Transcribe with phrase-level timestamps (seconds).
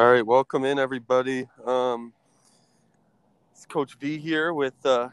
[0.00, 1.46] All right, welcome in everybody.
[1.62, 2.14] Um,
[3.52, 5.10] it's Coach V here with uh,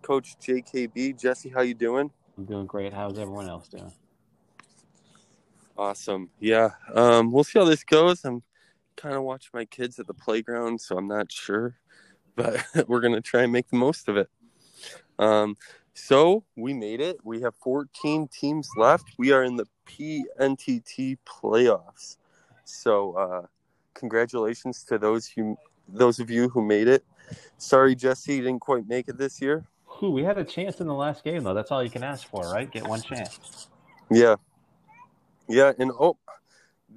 [0.00, 1.20] Coach JKB.
[1.20, 2.12] Jesse, how you doing?
[2.36, 2.94] I'm doing great.
[2.94, 3.90] How's everyone else doing?
[5.76, 6.30] Awesome.
[6.38, 6.70] Yeah.
[6.94, 8.24] Um, we'll see how this goes.
[8.24, 8.44] I'm
[8.94, 11.74] kind of watching my kids at the playground, so I'm not sure,
[12.36, 14.30] but we're gonna try and make the most of it.
[15.18, 15.56] Um,
[15.94, 17.18] so we made it.
[17.24, 19.14] We have 14 teams left.
[19.18, 22.18] We are in the PNTT playoffs.
[22.64, 23.46] So uh,
[23.98, 25.56] congratulations to those who
[25.88, 27.04] those of you who made it.
[27.58, 29.64] Sorry, Jesse, didn't quite make it this year.
[29.98, 31.54] Whew, we had a chance in the last game, though.
[31.54, 32.70] That's all you can ask for, right?
[32.70, 33.68] Get one chance.
[34.10, 34.36] Yeah,
[35.48, 36.16] yeah, and oh,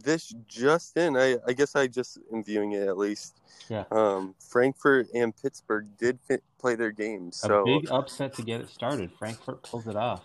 [0.03, 1.17] this just in.
[1.17, 3.37] I I guess I just am viewing it at least.
[3.69, 3.85] Yeah.
[3.91, 8.61] Um, Frankfurt and Pittsburgh did fit, play their games, so a big upset to get
[8.61, 9.11] it started.
[9.17, 10.21] Frankfurt pulls it off.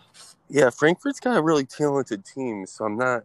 [0.49, 3.23] yeah, Frankfurt's got a really talented team, so I'm not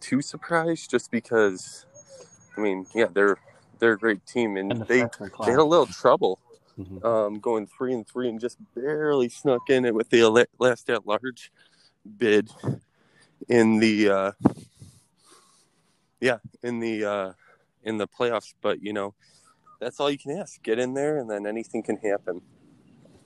[0.00, 0.90] too surprised.
[0.90, 1.86] Just because,
[2.56, 3.38] I mean, yeah, they're
[3.78, 5.00] they're a great team, and, And the they
[5.44, 6.38] they had a little trouble
[6.78, 7.04] Mhm.
[7.04, 10.88] um, going three and three and just barely snuck in it with the ele- last
[10.88, 11.52] at large
[12.16, 12.50] bid
[13.48, 14.32] in the uh,
[16.20, 17.32] yeah in the uh,
[17.82, 18.54] in the playoffs.
[18.60, 19.14] But you know
[19.80, 20.62] that's all you can ask.
[20.62, 22.40] Get in there, and then anything can happen.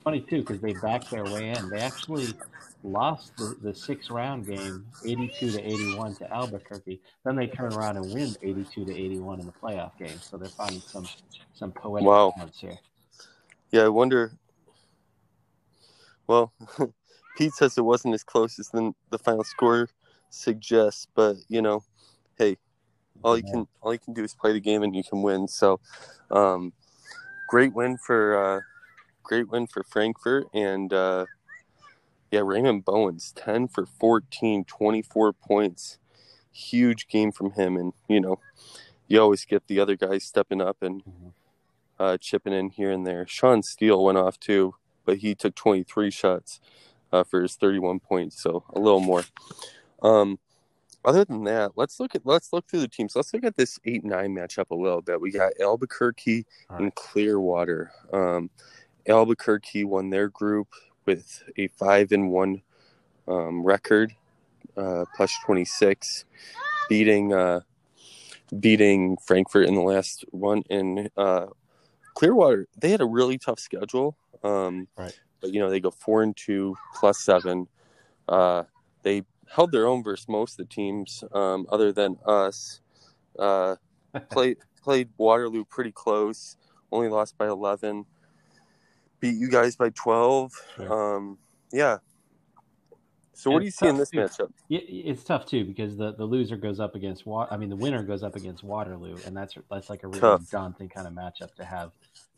[0.07, 1.69] Funny too, because they backed their way in.
[1.69, 2.37] They actually
[2.81, 7.01] lost the, the six round game, eighty-two to eighty-one to Albuquerque.
[7.25, 10.21] Then they turn around and win eighty-two to eighty-one in the playoff game.
[10.21, 11.09] So they're finding some
[11.55, 12.33] some poetic Wow.
[12.37, 12.79] moments here.
[13.73, 14.31] Yeah, I wonder.
[16.25, 16.53] Well,
[17.37, 19.89] Pete says it wasn't as close as the, the final score
[20.29, 21.83] suggests, but you know,
[22.37, 22.55] hey,
[23.25, 23.51] all you Yeah.
[23.51, 25.49] can all you can do is play the game and you can win.
[25.49, 25.81] So,
[26.31, 26.71] um,
[27.49, 28.61] great win for uh,
[29.27, 31.25] great win for Frankfurt and uh,
[32.31, 35.97] yeah, Raymond Bowens 10 for 14, 24 points.
[36.51, 38.39] Huge game from him and you know,
[39.07, 41.33] you always get the other guys stepping up and Mhm.
[41.99, 43.27] uh, chipping in here and there.
[43.27, 44.75] Sean Steele went off too,
[45.05, 46.59] but he took 23 shots
[47.11, 49.23] uh, for his 31 points, so a little more.
[50.01, 50.39] Um,
[51.05, 53.15] other than that, let's look at let's look through the teams.
[53.15, 55.21] Let's look at this eight nine matchup a little bit.
[55.21, 56.95] We got Albuquerque All and.
[56.95, 57.91] Clearwater.
[58.11, 58.49] Um,
[59.07, 60.67] Albuquerque won their group
[61.05, 62.61] with a five and one
[63.27, 64.13] um, record,
[64.75, 66.25] uh, plus 26,
[66.89, 67.61] beating uh,
[68.59, 70.63] beating Frankfurt in the last one.
[70.69, 71.47] And uh,
[72.15, 74.17] Clearwater, they had a really tough schedule.
[74.43, 75.17] Um, Right.
[75.39, 77.67] But you know they go four and two plus seven.
[78.27, 78.63] Uh,
[79.03, 82.81] they held their own versus most of the teams, um, other than us.
[83.37, 83.75] Uh,
[84.31, 86.57] played played Waterloo pretty close.
[86.91, 88.05] Only lost by eleven.
[89.19, 90.53] Beat you guys by twelve.
[90.75, 91.15] Sure.
[91.17, 91.37] Um,
[91.71, 91.97] yeah.
[93.33, 94.17] So what And do you see in this too.
[94.17, 94.51] matchup?
[94.69, 98.01] It's tough too because the, the loser goes up against Wa- I mean the winner
[98.03, 100.49] goes up against Waterloo, and that's that's like a really Tough.
[100.51, 101.91] daunting kind of matchup to have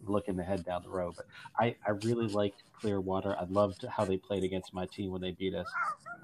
[0.06, 1.14] looking ahead down the road.
[1.16, 1.26] But
[1.58, 3.36] I, I really liked Clearwater.
[3.38, 5.68] I loved how they played against my team when they beat us.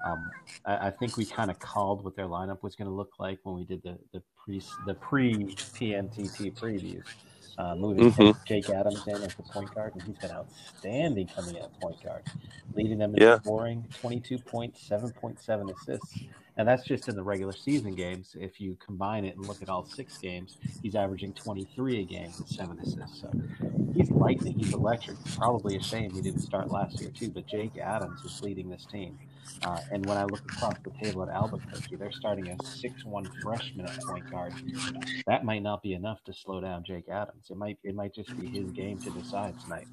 [0.04, 0.30] Um,
[0.66, 3.38] I, I think we kind of called what their lineup was going to look like
[3.44, 7.04] when we did the the pre the pre PNTT previews.
[7.58, 8.44] Uh, moving Mhm.
[8.44, 12.02] Jake Adams in as the point guard, and he's been outstanding coming in at point
[12.02, 12.22] guard,
[12.74, 13.40] leading them in Yeah.
[13.40, 16.18] scoring, 22 points, 7.7 assists.
[16.58, 18.34] And that's just in the regular season games.
[18.38, 22.32] If you combine it and look at all six games, he's averaging 23 a game
[22.38, 23.20] with seven assists.
[23.20, 23.30] So
[23.94, 24.54] he's lightning.
[24.58, 25.16] He's electric.
[25.36, 27.30] Probably a shame he didn't start last year, too.
[27.30, 29.18] But Jake Adams is leading this team.
[29.62, 33.86] Uh, and when I look across the table at Albuquerque, they're starting a six-one freshman
[33.86, 34.52] at point guard.
[35.26, 37.46] That might not be enough to slow down Jake Adams.
[37.50, 39.88] It might it might just be his game to decide tonight.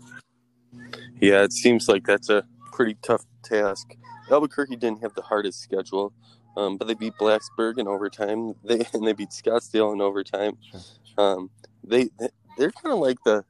[1.19, 3.95] Yeah, it seems like that's a pretty tough task.
[4.31, 6.13] Albuquerque didn't have the hardest schedule,
[6.57, 8.55] um, but they beat Blacksburg in overtime.
[8.63, 10.57] They and they beat Scottsdale in overtime.
[11.17, 11.49] Um,
[11.83, 12.09] they
[12.57, 13.43] they're kind of like the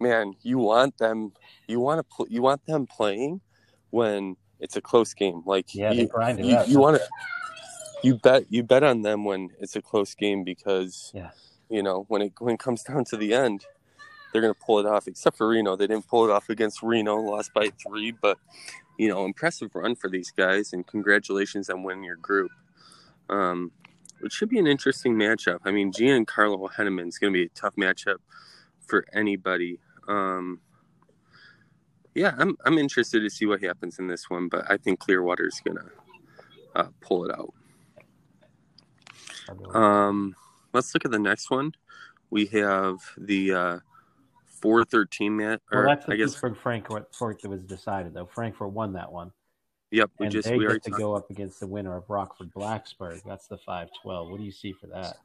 [0.00, 0.34] man.
[0.42, 1.32] You want them.
[1.66, 2.04] You want to.
[2.04, 3.40] Pl- you want them playing
[3.90, 5.42] when it's a close game.
[5.46, 6.08] Like Yeah, you,
[6.38, 7.08] you, you want to.
[8.02, 8.44] You bet.
[8.50, 11.30] You bet on them when it's a close game because Yeah.
[11.68, 13.64] you know when it when it comes down to the end,
[14.32, 15.08] they're gonna pull it off.
[15.08, 18.12] Except for Reno, they didn't pull it off against Reno, lost by three.
[18.12, 18.38] But
[18.98, 22.50] you know, impressive run for these guys, and congratulations on winning your group.
[23.28, 23.72] Um,
[24.22, 25.58] it should be an interesting matchup.
[25.64, 28.16] I mean, Giancarlo Henneman is going to be a tough matchup
[28.86, 29.78] for anybody.
[30.08, 30.60] Um,
[32.16, 35.46] yeah, I'm I'm interested to see what happens in this one, but I think Clearwater
[35.46, 35.90] is going to
[36.74, 37.52] uh, pull it out.
[39.74, 40.34] Um,
[40.72, 41.72] let's look at the next one.
[42.30, 43.78] We have the uh,
[44.46, 45.60] four thirteen mat.
[45.70, 46.30] well, that's the I guess.
[46.32, 48.26] Pittsburgh Frankfurt that was decided though.
[48.26, 49.30] Frankfurt won that one,
[49.90, 50.10] Yep.
[50.18, 53.22] We and just they we get to go up against the winner of Rockford Blacksburg.
[53.24, 54.30] That's the five twelve.
[54.30, 55.16] What do you see for that?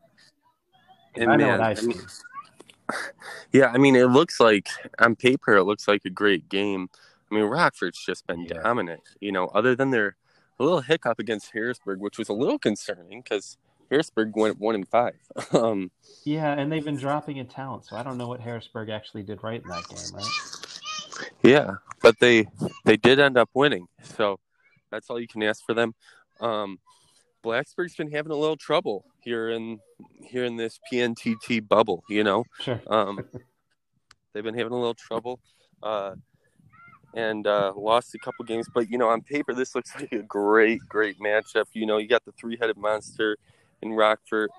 [1.16, 1.88] and I know what I I see.
[1.88, 2.02] mean,
[3.52, 6.90] yeah, I mean, it looks like on paper it looks like a great game.
[7.32, 8.62] I mean, Rockford's just been Yeah.
[8.62, 9.02] dominant.
[9.20, 10.16] You know, other than their
[10.60, 13.58] little hiccup against Harrisburg, which was a little concerning because
[13.90, 15.20] Harrisburg went one in five.
[15.54, 15.92] um,
[16.24, 19.44] Yeah, and they've been dropping in talent, so I don't know what Harrisburg actually did
[19.44, 21.28] right in that game, right?
[21.44, 22.48] yeah, but they
[22.86, 24.40] they did end up winning, so
[24.92, 25.94] that's all you can ask for them.
[26.40, 26.80] Um,
[27.44, 29.80] Blacksburg's been having a little trouble here in
[30.22, 32.04] here in this PNTT bubble.
[32.10, 32.82] You know, Sure.
[32.88, 33.26] Um,
[34.34, 35.40] they've been having a little trouble,
[35.82, 36.16] uh,
[37.14, 38.68] and uh, lost a couple games.
[38.74, 41.66] But you know, on paper, this looks like a great, great matchup.
[41.74, 43.38] You know, you got the three-headed monster
[43.82, 44.50] in Rockford.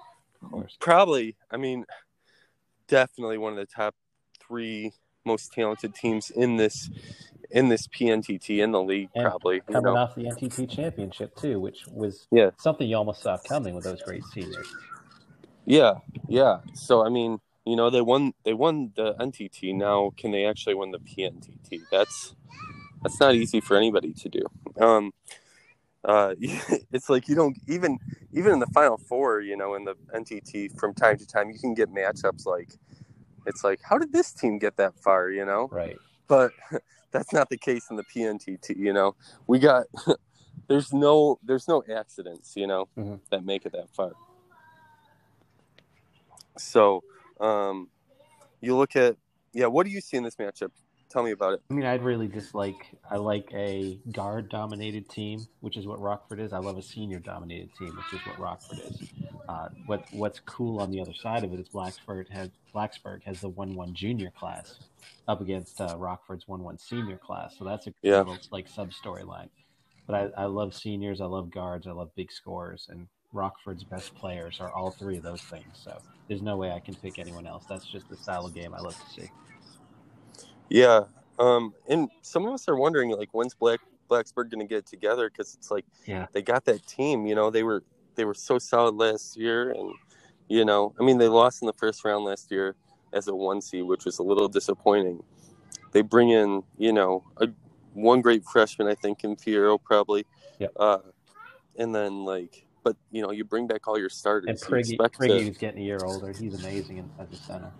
[0.80, 1.84] Probably, I mean,
[2.88, 3.94] definitely one of the top
[4.40, 4.92] three
[5.24, 6.90] most talented teams in this
[7.52, 9.10] in this PNTT in the league.
[9.14, 9.96] And probably, you Coming know.
[9.96, 12.50] off the NTT championship too, which was Yeah.
[12.58, 14.74] something you almost saw coming with those great seniors.
[15.64, 15.94] Yeah,
[16.28, 16.58] yeah.
[16.74, 19.74] So I mean, you know, they won they won the NTT.
[19.74, 21.82] Now, can they actually win the PNTT?
[21.90, 22.34] That's
[23.02, 24.42] that's not easy for anybody to do.
[24.80, 25.12] Um,
[26.04, 26.34] uh,
[26.92, 27.98] it's like you don't even
[28.32, 31.58] even in the final four, you know, in the NTT from time to time, you
[31.58, 32.70] can get matchups like
[33.46, 35.68] it's like how did this team get that far, you know?
[35.70, 35.98] Right.
[36.28, 36.52] But
[37.10, 38.76] that's not the case in the PNTT.
[38.76, 39.14] You know,
[39.46, 39.86] we got
[40.68, 43.20] there's no there's no accidents, you know, Mhm.
[43.30, 44.12] that make it that far.
[46.58, 47.02] So,
[47.40, 47.88] um,
[48.60, 49.16] you look at
[49.52, 49.66] yeah.
[49.66, 50.70] What do you see in this matchup?
[51.12, 51.62] Tell me about it.
[51.70, 56.00] I mean, I'd really just like I like a guard dominated team, which is what
[56.00, 56.52] Rockford is.
[56.52, 59.02] I love a senior dominated team, which is what Rockford is.
[59.48, 63.40] Uh, what What's cool on the other side of it is Blacksburg has Blacksburg has
[63.40, 64.80] the one one junior class
[65.28, 68.18] up against uh, Rockford's one one senior class, so that's a cool Yeah.
[68.18, 69.50] little, like sub storyline.
[70.06, 74.14] But I, I love seniors, I love guards, I love big scores, and Rockford's best
[74.14, 75.80] players are all three of those things.
[75.84, 77.66] So there's no way I can pick anyone else.
[77.68, 79.30] That's just the style of game I love to see.
[80.72, 81.04] Yeah.
[81.38, 83.80] Um, and some of us are wondering like when's Black
[84.10, 86.26] Blacksburg going to get together because it's like Yeah.
[86.32, 87.26] they got that team.
[87.26, 87.82] You know, they were
[88.14, 89.92] they were so solid last year, and
[90.48, 92.74] you know, I mean, they lost in the first round last year
[93.12, 95.22] as a one seed, which was a little disappointing.
[95.92, 97.48] They bring in, you know, a
[97.94, 100.24] one great freshman, I think, in Fierro probably.
[100.58, 100.72] Yep.
[100.76, 100.98] Uh,
[101.76, 104.48] and then like, but you know, you bring back all your starters.
[104.48, 106.32] And you Priggy, to- getting a year older.
[106.32, 107.72] He's amazing as a center.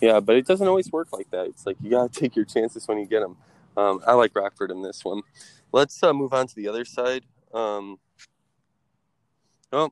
[0.00, 1.46] Yeah, but it doesn't always work like that.
[1.46, 3.36] It's like you gotta take your chances when you get them.
[3.76, 5.22] Um, I like Rockford in this one.
[5.72, 7.24] Let's uh, move on to the other side.
[7.52, 7.98] Um,
[9.72, 9.90] oh,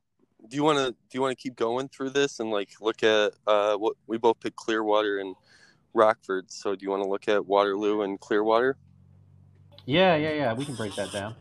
[0.48, 3.02] do you want to do you want to keep going through this and like look
[3.02, 5.34] at uh, what we both picked Clearwater and
[5.92, 6.50] Rockford?
[6.50, 8.76] So do you want to look at Waterloo and Clearwater
[9.86, 10.52] Yeah, yeah, yeah.
[10.52, 11.34] We can break that down.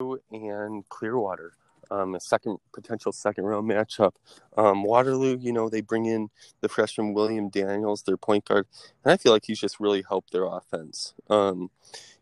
[0.00, 1.54] and Clearwater?
[1.90, 4.12] Um, a second potential second round matchup.
[4.56, 6.28] Um, Waterloo, you know, they bring in
[6.60, 8.66] the freshman William Daniels, their point guard,
[9.04, 11.14] and I feel like he's just really helped their offense.
[11.30, 11.70] Um,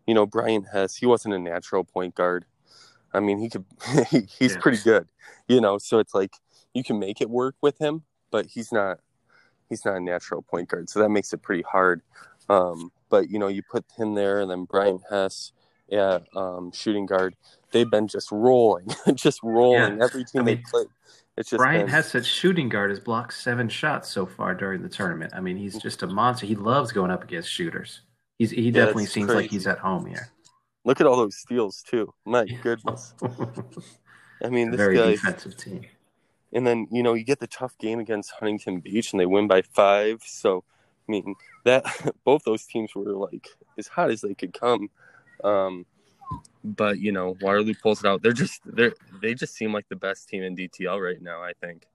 [0.06, 2.44] you know, Brian Hess, he wasn't a natural point guard.
[3.12, 3.64] I mean, he could,
[4.10, 4.58] he, he's Yeah.
[4.60, 5.08] pretty good,
[5.48, 5.78] you know.
[5.78, 6.34] So it's like
[6.74, 9.00] you can make it work with him, but he's not,
[9.68, 10.88] he's not a natural point guard.
[10.88, 12.02] So that makes it pretty hard.
[12.48, 15.52] Um, but you know, you put him there, and then Brian Hess,
[15.88, 17.36] yeah, um, shooting guard.
[17.70, 19.98] They've been just rolling, just rolling.
[19.98, 20.04] Yeah.
[20.04, 20.86] Every team I they mean, played,
[21.36, 24.82] it's just Brian been, Hess at shooting guard has blocked seven shots so far during
[24.82, 25.32] the tournament.
[25.34, 26.46] I mean, he's just a monster.
[26.46, 28.02] He loves going up against shooters.
[28.38, 30.30] He's he definitely it's seems like he's at home here.
[30.84, 32.12] Look at all those steals too.
[32.24, 33.14] My goodness.
[34.42, 35.10] I mean, this Very guy.
[35.12, 35.82] defensive team.
[36.52, 39.46] And then you know you get the tough game against Huntington Beach, and they win
[39.46, 40.22] by five.
[40.24, 40.64] So,
[41.08, 41.34] I mean
[41.64, 41.84] that
[42.24, 44.88] both those teams were like as hot as they could come.
[45.44, 45.86] Um,
[46.64, 48.22] but you know Waterloo pulls it out.
[48.22, 51.42] They're just they're they just seem like the best team in DTL right now.
[51.42, 51.86] I think.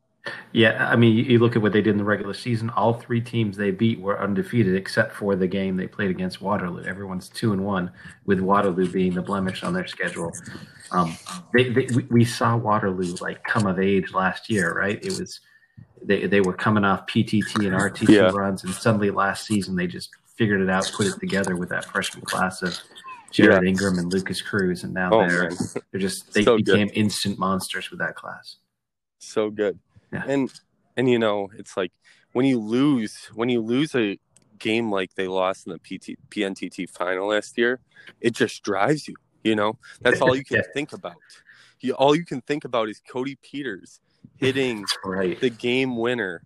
[0.52, 2.70] Yeah, I mean, you- you look at what they did in the regular season.
[2.70, 6.84] All three teams they beat were undefeated, except for the game they played against Waterloo.
[6.84, 7.90] Everyone's two and one,
[8.28, 10.32] with Waterloo being the blemish on their schedule.
[10.92, 11.18] Um,
[11.56, 15.04] they, they we, we saw Waterloo like come of age last year, right?
[15.04, 15.40] It was
[16.04, 18.30] they they were coming off PTT and RTT Yeah.
[18.30, 21.86] runs, and suddenly last season they just figured it out, put it together with that
[21.86, 22.78] freshman class of
[23.32, 25.58] Jared Ingram and Lucas Cruz, and now Oh they're man,
[25.92, 26.66] they're just they So good.
[26.66, 28.58] became instant monsters with that class.
[29.20, 29.80] so good.
[30.12, 30.24] Yeah.
[30.28, 30.52] And
[30.98, 31.92] and you know it's like
[32.34, 34.20] when you lose when you lose a
[34.60, 37.80] game like they lost in the PT, PNTT final last year,
[38.20, 39.16] it just drives you.
[39.44, 40.64] You know that's all you can Yeah.
[40.74, 41.16] think about.
[41.80, 44.02] You, all you can think about is Cody Peters
[44.38, 45.40] hitting Right.
[45.40, 46.44] the game winner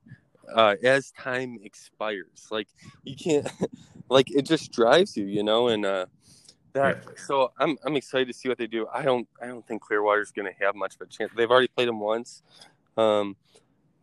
[0.54, 2.48] uh, as time expires.
[2.52, 2.68] Like
[3.04, 3.48] you can't,
[4.10, 5.68] like it just drives you, you know.
[5.68, 6.06] And uh,
[6.76, 8.88] that, so I'm I'm excited to see what they do.
[8.94, 11.32] I don't I don't think Clearwater's going to have much of a chance.
[11.36, 12.44] They've already played them once.
[12.98, 13.38] Um,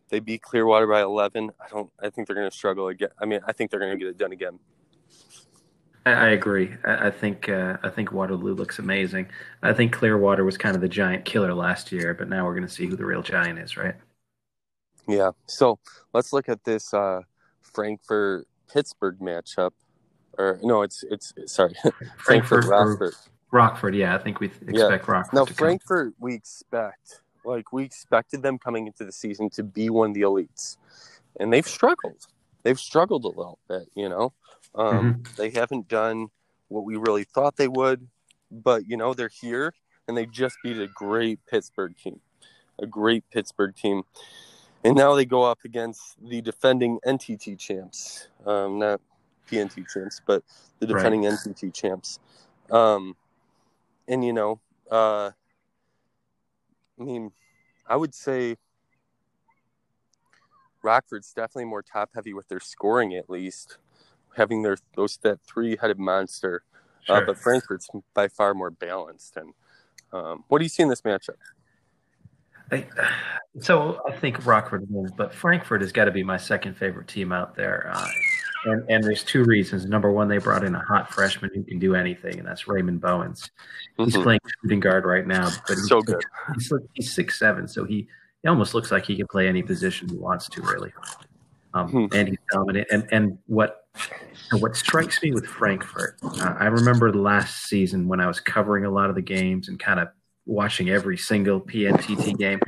[0.09, 1.51] They beat Clearwater by 11.
[1.59, 1.91] I don't.
[2.01, 3.09] I think they're going to struggle again.
[3.19, 4.59] I mean, I think they're going to get it done again.
[6.05, 6.75] I, I agree.
[6.85, 9.29] I, I think uh, I think Waterloo looks amazing.
[9.61, 12.67] I think Clearwater was kind of the giant killer last year, but now we're going
[12.67, 13.95] to see who the real giant is, right?
[15.07, 15.31] Yeah.
[15.47, 15.79] So
[16.13, 17.21] let's look at this uh,
[17.61, 19.71] Frankfurt Pittsburgh matchup.
[20.37, 21.73] Or no, it's it's sorry,
[22.17, 23.13] Frankfurt Frankfurt Rockford.
[23.51, 25.33] Rockford, yeah, I think we expect Rockford.
[25.33, 25.65] Now to come.
[25.65, 30.15] Frankfurt, we expect like we expected them coming into the season to be one of
[30.15, 30.77] the elites,
[31.39, 32.27] and they've struggled.
[32.63, 34.33] They've struggled a little bit, you know.
[34.75, 35.35] Um, Mm-hmm.
[35.35, 36.29] They haven't done
[36.69, 38.07] what we really thought they would,
[38.49, 39.73] but you know they're here,
[40.07, 42.19] and they just beat a great Pittsburgh team,
[42.81, 44.03] a great Pittsburgh team,
[44.83, 48.99] and now they go up against the defending NTT champs, um, not
[49.49, 50.43] PNT champs, but
[50.79, 50.95] the Right.
[50.95, 52.19] defending NTT champs.
[52.71, 53.15] Um,
[54.07, 54.59] and you know,
[54.91, 55.31] uh,
[56.99, 57.31] I mean,
[57.87, 58.57] I would say
[60.81, 63.77] Rockford's definitely more top heavy with their scoring, at least
[64.35, 66.63] having their those that three headed monster.
[67.09, 69.35] Uh, but Frankfurt's by far more balanced.
[69.37, 69.53] And
[70.11, 71.35] um, what do you see in this matchup?
[72.71, 72.87] I,
[73.59, 77.31] so I think Rockford wins, but Frankfurt has got to be my second favorite team
[77.31, 77.91] out there.
[77.93, 78.07] Uh,
[78.65, 79.85] and, and there's two reasons.
[79.85, 83.01] Number one, they brought in a hot freshman who can do anything, and that's Raymond
[83.01, 83.49] Bowens.
[83.97, 84.23] He's Mhm.
[84.23, 86.23] playing shooting guard right now, but he's So good.
[86.55, 88.07] He's, he's six seven, so he,
[88.41, 90.91] he almost looks like he can play any position he wants to, really.
[91.73, 92.05] Um, Hmm.
[92.13, 92.87] And he's dominant.
[92.91, 93.87] And and what
[94.51, 98.85] and what strikes me with Frankfurt, uh, I remember last season when I was covering
[98.85, 100.09] a lot of the games and kind of
[100.45, 102.59] watching every single PNTT game.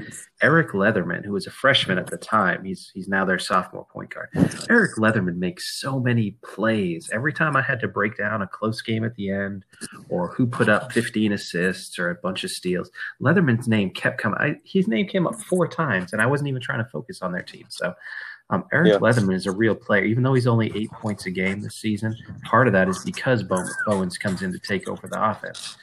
[0.42, 4.14] Eric Leatherman, who was a freshman at the time, he's he's now their sophomore point
[4.14, 4.30] guard.
[4.70, 7.10] Eric Leatherman makes so many plays.
[7.14, 9.66] Every time I had to break down a close game at the end,
[10.10, 12.92] or who put up 15 assists or a bunch of steals,
[13.22, 14.40] Leatherman's name kept coming.
[14.40, 17.32] I, his name came up four times, and I wasn't even trying to focus on
[17.32, 17.66] their team.
[17.70, 17.94] So.
[18.52, 18.98] Um, Eric Yeah.
[19.00, 22.16] Leatherman is a real player, even though he's only eight points a game this season.
[22.44, 25.78] Part of that is because Bow- Bowens comes in to take over the offense.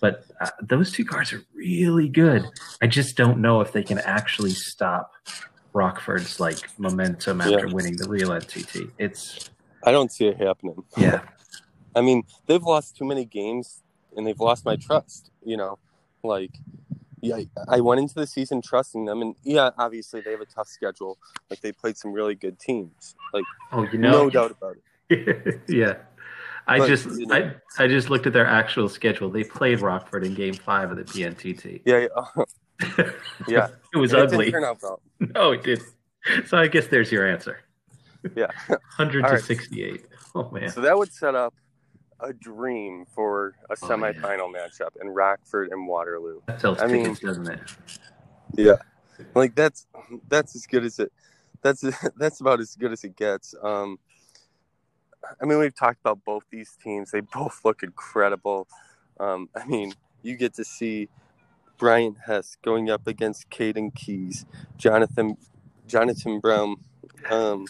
[0.00, 2.46] But uh, those two guards are really good.
[2.82, 5.12] I just don't know if they can actually stop
[5.72, 7.72] Rockford's like momentum after Yeah.
[7.72, 8.90] winning the real NTT.
[8.98, 9.50] It's
[9.84, 10.82] I don't see it happening.
[10.96, 11.22] yeah,
[11.96, 13.82] I mean, they've lost too many games
[14.16, 15.78] and they've lost my trust, you know?
[16.22, 16.50] Like,
[17.22, 19.22] yeah, I went into the season trusting them.
[19.22, 21.18] And yeah, obviously they have a tough schedule.
[21.48, 23.14] Like, they played some really good teams.
[23.32, 24.76] Like, oh, you no, know, doubt about
[25.08, 25.60] it.
[25.68, 25.94] yeah.
[26.66, 27.34] I But, just you know-
[27.78, 29.30] I, I just looked at their actual schedule.
[29.30, 31.82] They played Rockford in Game Five of the PNTT.
[31.84, 33.04] Yeah, yeah.
[33.48, 33.68] yeah.
[33.94, 34.46] it was And ugly.
[34.46, 35.00] didn't turn out well.
[35.34, 35.82] No, it did.
[36.46, 37.60] So I guess there's your answer.
[38.36, 38.48] Yeah.
[38.90, 39.40] hundred to right.
[39.42, 40.04] sixty-eight.
[40.34, 40.68] Oh man.
[40.70, 41.54] So that would set up
[42.20, 43.88] a dream for a Oh, yeah.
[43.88, 46.40] semifinal matchup in Rockford and Waterloo.
[46.46, 47.60] That sells I mean- doesn't it?
[48.56, 48.76] Yeah,
[49.34, 49.86] like that's
[50.28, 51.12] that's as good as it.
[51.62, 51.84] That's
[52.16, 53.54] that's about as good as it gets.
[53.62, 53.98] Um,
[55.40, 57.10] I mean, we've talked about both these teams.
[57.10, 58.68] They both look incredible.
[59.18, 61.08] Um, I mean, you get to see
[61.78, 64.44] Brian Hess going up against Caden Keys,
[64.76, 65.36] Jonathan
[65.86, 66.76] Jonathan Brown,
[67.30, 67.66] um,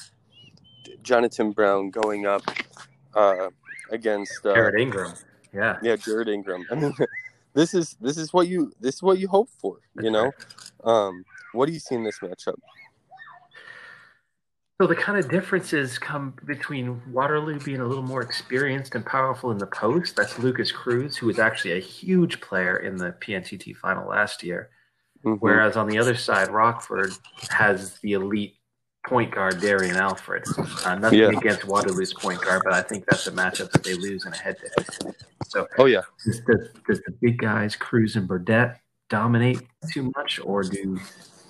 [1.02, 2.42] Jonathan Brown going up
[3.14, 3.49] uh,
[3.90, 5.14] against uh, Jared Ingram.
[5.52, 5.78] Yeah.
[5.83, 6.66] yeah, Jared Ingram.
[6.71, 6.95] I mean,
[7.54, 9.78] this is this is what you this is what you hope for.
[10.00, 10.33] You know,
[10.85, 12.59] um, what do you see in this matchup?
[14.80, 19.50] So the kind of differences come between Waterloo being a little more experienced and powerful
[19.50, 20.16] in the post.
[20.16, 24.70] That's Lucas Cruz, who was actually a huge player in the PNTT final last year.
[25.22, 25.37] Mhm.
[25.40, 27.12] Whereas on the other side, Rockford
[27.50, 28.54] has the elite
[29.06, 30.44] point guard Darian Alfred.
[30.87, 31.28] Uh, nothing Yeah.
[31.28, 34.37] against Waterloo's point guard, but I think that's a matchup that they lose in a
[34.37, 35.14] head-to-head.
[35.49, 38.78] So Oh yeah, does, does, does the big guys, Cruz and Burdette,
[39.10, 39.60] dominate
[39.92, 40.99] too much, or do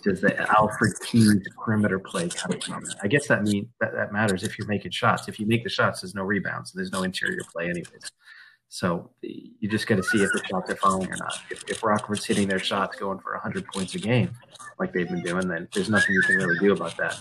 [0.02, 2.82] does the Alfred Keys perimeter play kind of?
[3.02, 5.28] I guess that mean that, that matters if you're making shots.
[5.28, 6.72] If you make the shots, there's no rebounds.
[6.72, 8.10] There's no interior play, anyways.
[8.68, 11.34] So you just got to see if the shots are falling or not.
[11.50, 14.30] If, if Rockford's hitting their shots, going for 100 points a game,
[14.78, 17.20] like they've been doing, then there's nothing you can really do about that.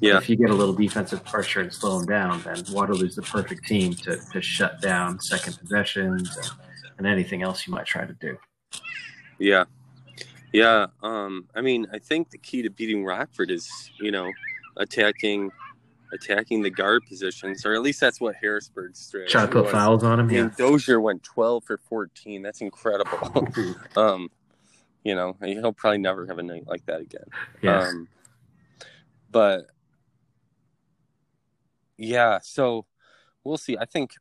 [0.00, 3.22] yeah, If you get a little defensive pressure and slow them down, then Waterloo's the
[3.22, 6.50] perfect team to, to shut down second possessions and,
[6.98, 8.36] and anything else you might try to do.
[9.38, 9.64] yeah,
[10.54, 10.86] yeah.
[11.02, 14.30] Um, I mean, I think the key to beating Rockford is you know
[14.78, 15.50] attacking
[16.12, 19.72] attacking the guard positions, or at least that's what Harrisburg's strategy Try to put was.
[19.72, 20.26] fouls on I him.
[20.28, 20.50] mean, Yeah.
[20.56, 22.40] Dozier went 12 for 14.
[22.40, 23.48] That's incredible.
[23.96, 24.30] um,
[25.02, 27.24] you know, he'll probably never have a night like that again.
[27.62, 27.80] yeah.
[27.88, 28.08] Um,
[29.30, 29.66] but
[31.98, 32.86] yeah, so
[33.42, 33.76] we'll see.
[33.76, 34.12] I think,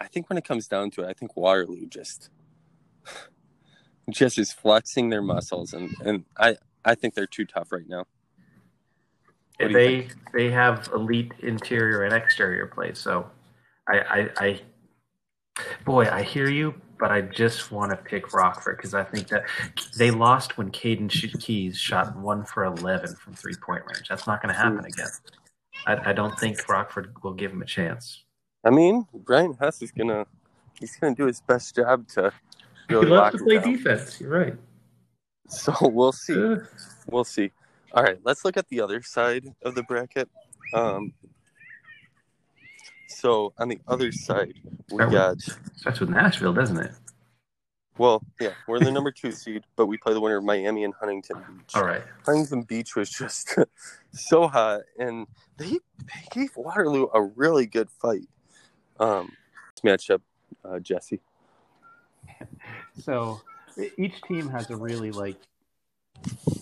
[0.00, 2.28] I think when it comes down to it, I think Waterloo just,
[4.12, 8.04] just is flexing their muscles, and and I, I think they're too tough right now.
[9.58, 12.94] What they they have elite interior and exterior play.
[12.94, 13.30] So,
[13.88, 14.60] I, I, I
[15.84, 19.44] boy, I hear you, but I just want to pick Rockford because I think that
[19.98, 24.08] they lost when Caden Keys shot one for eleven from three point range.
[24.08, 24.86] That's not going to happen hmm.
[24.86, 25.08] again.
[25.86, 28.24] I, I don't think Rockford will give him a chance.
[28.64, 30.26] I mean, Brian Hess is gonna
[30.78, 32.32] he's gonna do his best job to
[32.92, 33.72] really he loves to play down.
[33.72, 34.20] defense.
[34.20, 34.54] You're right.
[35.48, 36.34] So we'll see.
[36.42, 36.56] Uh,
[37.10, 37.50] We'll see.
[37.92, 40.28] All right, let's look at the other side of the bracket.
[40.72, 41.12] Um,
[43.08, 44.54] so on the other side,
[44.90, 45.40] we with- got
[45.76, 46.92] starts with Nashville, doesn't it?
[47.98, 50.94] well, yeah, we're the number two seed, but we play the winner of Miami and
[50.94, 51.74] Huntington Beach.
[51.74, 52.02] All right.
[52.24, 53.56] Huntington Beach was just
[54.12, 55.26] so hot, and
[55.58, 55.66] they,
[55.98, 58.26] they gave Waterloo a really good fight.
[58.98, 59.32] Um,
[59.84, 60.20] matchup,
[60.64, 61.20] uh, Jesse.
[63.04, 63.40] So
[63.98, 65.36] each team has a really like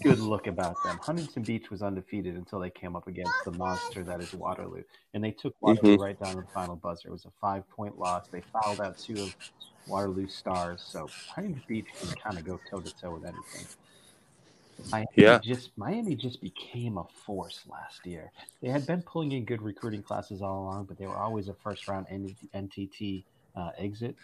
[0.03, 0.99] good look about them.
[1.03, 4.83] Huntington Beach was undefeated until they came up against the monster that is Waterloo,
[5.15, 7.09] and they took Waterloo right down to the final buzzer.
[7.09, 8.27] It was a five point loss.
[8.29, 9.35] They fouled out two of
[9.87, 13.67] Waterloo's stars, so Huntington Beach can kind of go toe to toe with anything.
[14.91, 15.39] Miami Yeah.
[15.39, 18.33] just Miami just became a force last year.
[18.63, 21.55] They had been pulling in good recruiting classes all along, but they were always a
[21.55, 22.07] first round
[22.55, 23.25] NTT
[23.57, 24.17] uh, exit.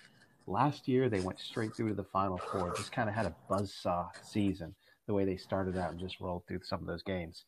[0.47, 2.73] Last year, they went straight through to the Final Four.
[2.73, 4.75] Just kind of had a buzzsaw season
[5.07, 7.45] the way they started out and just rolled through some of those games.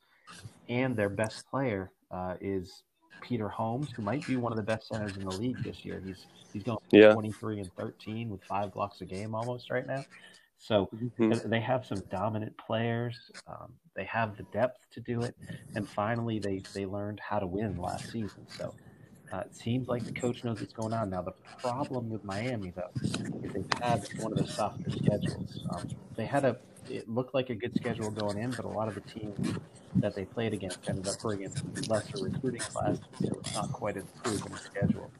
[0.68, 2.84] And their best player uh, is
[3.20, 6.00] Peter Holmes, who might be one of the best centers in the league this year.
[6.00, 7.12] He's he's going Yeah.
[7.12, 10.04] 23 and 13 with five blocks a game almost right now.
[10.58, 10.90] So
[11.20, 11.50] Mhm.
[11.50, 13.30] they have some dominant players.
[13.46, 15.36] Um, they have the depth to do it,
[15.74, 18.46] and finally they they learned how to win last season.
[18.48, 18.74] So
[19.32, 21.22] uh, it seems like the coach knows what's going on now.
[21.22, 25.66] The problem with Miami though is they've had one of the softer schedules.
[25.70, 26.56] Um, they had a
[26.90, 29.58] it looked like a good schedule going in, but a lot of the teams
[29.96, 31.52] that they played against ended up bringing
[31.86, 35.10] lesser recruiting classes, so it's not quite as proven schedule.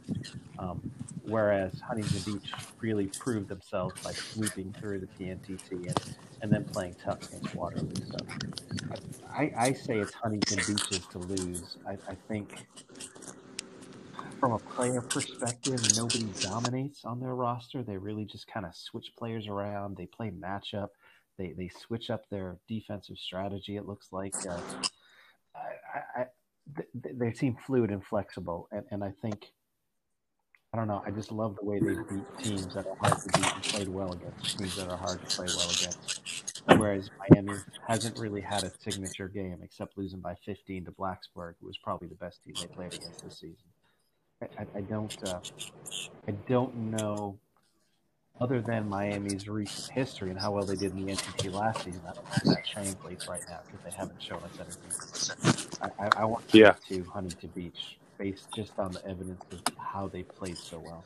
[0.58, 0.90] Um,
[1.24, 6.96] whereas Huntington Beach really proved themselves by sweeping through the TNTT and, and then playing
[7.04, 7.90] tough against Waterloo.
[8.10, 8.16] So
[9.30, 11.76] I, I say it's Huntington Beach's to lose.
[11.86, 12.66] I, I think
[14.38, 17.82] from a player perspective, nobody dominates on their roster.
[17.82, 19.96] They really just kind of switch players around.
[19.96, 20.88] They play matchup.
[21.36, 23.76] They they switch up their defensive strategy.
[23.76, 24.60] It looks like uh,
[25.54, 26.26] I, I,
[26.76, 29.46] th- they seem fluid and flexible, and, and I think
[30.72, 31.02] I don't know.
[31.06, 33.88] I just love the way they beat teams that are hard to beat and played
[33.88, 36.62] well against teams that are hard to play well against.
[36.66, 41.66] Whereas Miami hasn't really had a signature game except losing by 15 to Blacksburg, who
[41.66, 43.64] was probably the best team they played against this season.
[44.40, 44.46] I,
[44.76, 45.40] I, don't, uh,
[46.28, 47.36] I don't know,
[48.40, 52.00] other than Miami's recent history and how well they did in the NTT last season.
[52.08, 55.90] I don't know if that translates right now because they haven't shown us anything.
[55.98, 56.74] I, I, I want to Yeah.
[56.88, 61.04] to Huntington Beach based just on the evidence of how they played so well.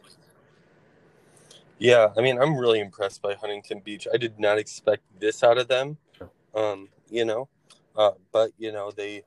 [1.78, 4.06] Yeah, I mean, I'm really impressed by Huntington Beach.
[4.12, 5.96] I did not expect this out of them.
[6.16, 6.30] Sure.
[6.54, 7.48] Um, you know,
[7.96, 9.22] uh, but you know they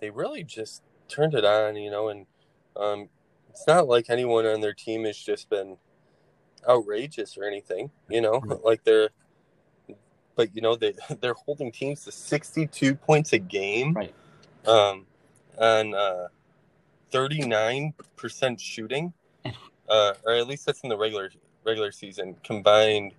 [0.00, 1.76] they really just turned it on.
[1.76, 2.26] You know, and
[2.76, 3.08] um,
[3.50, 5.76] it's not like anyone on their team has just been
[6.68, 7.90] outrageous or anything.
[8.08, 9.10] You know, like they're.
[10.36, 14.14] But you know they they're holding teams to 62 points a game, Right.
[14.66, 15.06] um,
[15.58, 16.28] and uh,
[17.12, 19.12] 39 percent shooting
[19.88, 21.30] uh, or at least that's in the regular
[21.64, 23.12] regular season combined.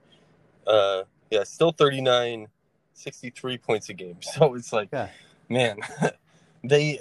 [0.67, 2.47] Uh, yeah, still 39,
[2.93, 4.17] 63 points a game.
[4.21, 5.09] So it's like, Yeah.
[5.47, 5.77] man,
[6.63, 6.99] they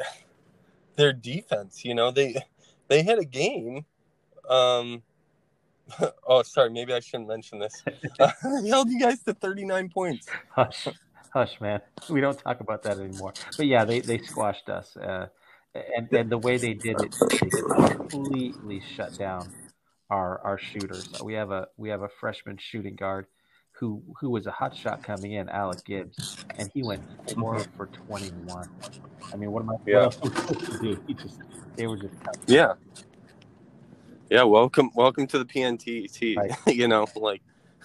[0.96, 2.37] their defense, you know, they
[2.88, 3.85] they had a game.
[4.48, 5.02] Um,
[6.26, 7.83] oh, sorry, maybe I shouldn't mention this.
[8.20, 8.30] Uh,
[8.68, 10.28] held you guys to 39 points.
[10.50, 10.87] Hush,
[11.33, 11.80] hush, man.
[12.09, 13.33] We don't talk about that anymore.
[13.57, 14.96] But yeah, they, they squashed us.
[14.96, 15.26] Uh,
[15.74, 17.50] and, and the way they did it, they
[17.94, 19.52] completely shut down
[20.11, 21.09] our our shooters.
[21.22, 23.26] We have a we have a freshman shooting guard
[23.75, 27.03] who who was a hot shot coming in, Alec Gibbs, and he went
[27.35, 27.77] four mm-hmm.
[27.77, 28.69] for twenty one.
[29.33, 29.75] I mean, what am I?
[29.87, 30.05] Yeah.
[30.05, 31.05] What else am I supposed to do?
[31.07, 31.41] He just
[31.77, 32.37] they were just tough.
[32.47, 32.75] Yeah.
[34.31, 36.37] Yeah, welcome welcome to the PNTT.
[36.37, 36.53] Right.
[36.75, 37.43] you know, like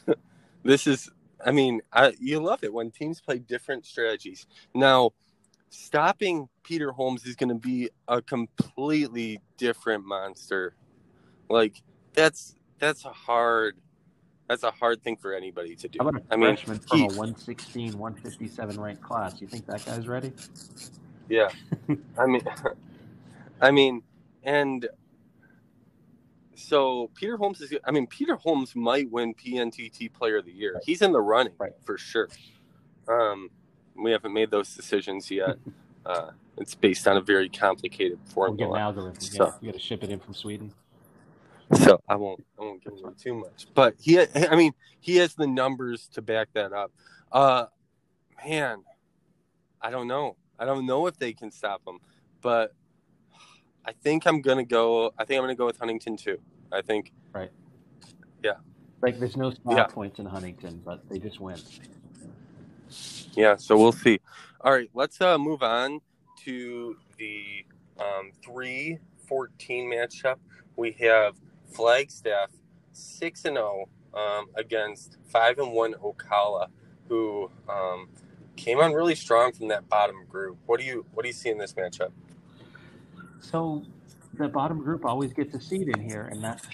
[0.63, 1.09] this is
[1.43, 4.45] I mean, I you love it when teams play different strategies.
[4.75, 5.11] Now,
[5.69, 10.75] stopping Peter Holmes is going to be a completely different monster.
[11.49, 11.81] Like
[12.13, 13.75] that's that's a hard
[14.49, 15.99] that's a hard thing for anybody to do.
[16.01, 19.39] How about a I mean, freshman from a 116, 157 ranked class?
[19.39, 20.33] You think that guy's ready?
[21.29, 21.49] Yeah.
[22.17, 22.41] I mean
[23.61, 24.01] I mean
[24.43, 24.87] and
[26.55, 30.73] so Peter Holmes is I mean Peter Holmes might win PNTT player of the year.
[30.73, 30.83] Right.
[30.85, 31.73] He's in the running Right.
[31.85, 32.27] for sure.
[33.07, 33.49] Um
[33.95, 35.57] we haven't made those decisions yet.
[36.05, 38.79] uh, it's based on a very complicated We'll get an formula.
[38.79, 39.19] algorithm.
[39.21, 40.73] So- Yeah, you got to ship it in from Sweden.
[41.75, 43.67] So I won't I won't give him too much.
[43.73, 46.91] But he I mean he has the numbers to back that up.
[47.31, 47.65] Uh
[48.45, 48.83] man,
[49.81, 50.35] I don't know.
[50.57, 51.99] I don't know if they can stop him.
[52.41, 52.73] But
[53.85, 56.39] I think I'm gonna go I think I'm gonna go with Huntington too.
[56.71, 57.51] I think Right.
[58.43, 58.53] Yeah.
[59.01, 59.85] Like there's no style Yeah.
[59.85, 61.59] points in Huntington, but they just win.
[63.35, 64.19] yeah, so we'll see.
[64.61, 66.01] All right, let's uh move on
[66.45, 67.63] to the
[67.99, 70.37] um 3 14 matchup.
[70.75, 71.35] We have
[71.71, 72.51] Flagstaff
[72.93, 76.67] 6 and 0 um, against 5 and 1 Ocala
[77.09, 78.09] who um,
[78.57, 80.57] came on really strong from that bottom group.
[80.65, 82.11] What do you what do you see in this matchup?
[83.39, 83.87] So
[84.33, 86.65] the bottom group always gets a seed in here, and that's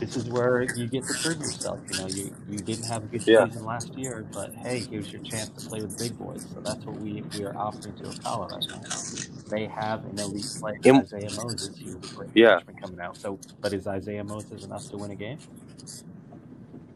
[0.00, 1.82] this is where you get to prove yourself.
[1.88, 3.46] You know, you you didn't have a good Yeah.
[3.46, 6.46] season last year, but hey, here's your chance to play with big boys.
[6.52, 9.06] So that's what we we are offering to Ocala right now.
[9.50, 12.60] They have an elite player, And- Isaiah Moses, who's a Yeah.
[12.80, 13.18] coming out.
[13.18, 15.40] So, but is Isaiah Moses enough to win a game?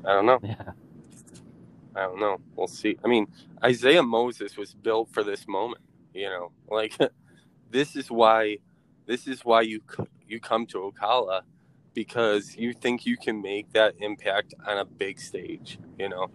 [0.04, 0.40] I don't know.
[0.42, 0.72] Yeah,
[1.96, 2.38] I don't know.
[2.56, 2.98] We'll see.
[3.04, 3.28] I mean,
[3.64, 5.82] Isaiah Moses was built for this moment.
[6.14, 6.96] You know, like
[7.70, 8.58] this is why
[9.06, 9.80] this is why you
[10.28, 11.42] you come to Ocala
[11.94, 15.78] because you think you can make that impact on a big stage.
[15.98, 16.28] You know,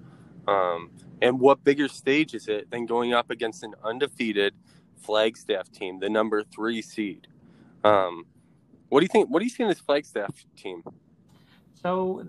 [0.47, 4.56] um, and what bigger stage is it than going up against an undefeated
[4.99, 7.27] Flagstaff team, the number three seed?
[7.83, 8.25] Um,
[8.89, 9.29] what do you think?
[9.29, 10.83] What do you see in this Flagstaff team?
[11.73, 12.27] So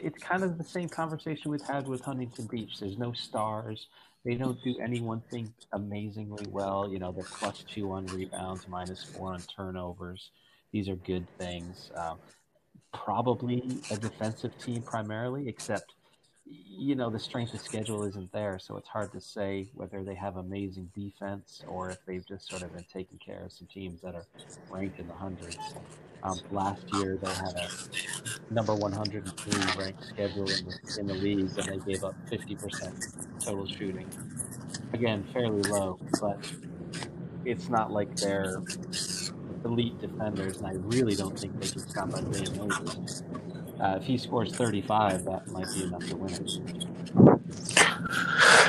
[0.00, 2.80] it's kind of the same conversation we've had with Huntington Beach.
[2.80, 3.88] There's no stars.
[4.24, 6.88] They don't do any one thing amazingly well.
[6.90, 10.30] You know, they're plus two on rebounds, minus four on turnovers.
[10.72, 11.90] These are good things.
[11.94, 12.18] Um,
[12.92, 15.94] probably a defensive team primarily, except
[16.48, 20.14] you know the strength of schedule isn't there, so it's hard to say whether they
[20.14, 24.00] have amazing defense or if they've just sort of been taking care of some teams
[24.02, 24.26] that are
[24.70, 25.58] ranked in the hundreds.
[26.22, 31.50] Um, last year they had a number 103 ranked schedule in the, in the league,
[31.58, 34.08] and they gave up 50% total shooting.
[34.92, 36.38] Again, fairly low, but
[37.44, 38.62] it's not like they're
[39.64, 43.22] elite defenders, and I really don't think they can stop Isaiah Moses.
[43.80, 46.58] Uh, if he scores 35, that might be enough to win it.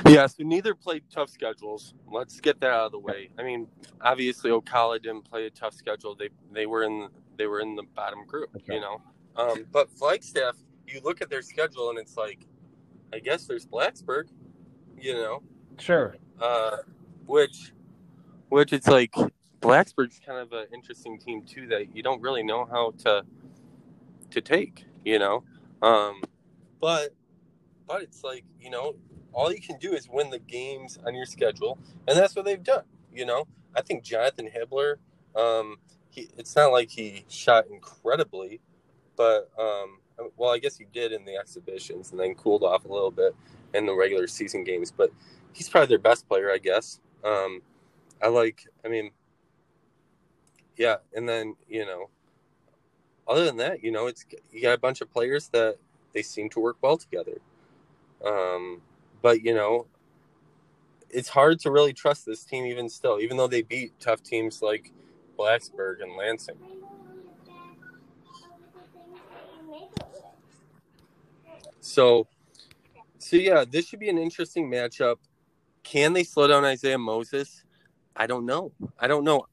[0.07, 1.93] Yeah, so neither played tough schedules.
[2.11, 3.29] Let's get that out of the way.
[3.37, 3.67] I mean,
[4.01, 6.15] obviously Ocala didn't play a tough schedule.
[6.15, 8.63] They they were in they were in the bottom group, right.
[8.75, 9.01] you know.
[9.35, 10.55] Um, but Flagstaff,
[10.87, 12.45] you look at their schedule and it's like,
[13.13, 14.25] I guess there's Blacksburg,
[14.99, 15.43] you know,
[15.77, 16.15] Sure.
[16.41, 16.77] uh,
[17.25, 17.73] which
[18.49, 19.13] which it's like
[19.61, 23.23] Blacksburg's kind of an interesting team too that you don't really know how to
[24.31, 25.43] to take, you know.
[25.81, 26.21] Um,
[26.81, 27.15] but
[27.87, 28.95] but it's like you know
[29.31, 32.61] all you can do is win the games on your schedule, and that's what they've
[32.61, 32.83] done.
[33.13, 34.95] You know, I think Jonathan Hibbler,
[35.35, 35.77] um,
[36.09, 38.59] he, it's not like he shot incredibly,
[39.15, 39.99] but um,
[40.35, 43.33] well, I guess he did in the exhibitions, and then cooled off a little bit
[43.73, 44.91] in the regular season games.
[44.91, 45.11] But
[45.53, 46.99] he's probably their best player, I guess.
[47.23, 47.61] Um,
[48.21, 49.11] I like, I mean,
[50.75, 52.09] yeah, and then you know,
[53.27, 55.77] other than that, you know, it's you got a bunch of players that
[56.13, 57.39] they seem to work well together.
[58.25, 58.81] Um,
[59.21, 59.87] but you know,
[61.09, 64.61] it's hard to really trust this team even still, even though they beat tough teams
[64.61, 64.91] like
[65.37, 66.57] Blacksburg and Lansing.
[71.79, 72.27] So,
[73.17, 75.17] so yeah, this should be an interesting matchup.
[75.83, 77.63] Can they slow down Isaiah Moses?
[78.15, 78.73] I don't know.
[78.99, 79.45] I don't know.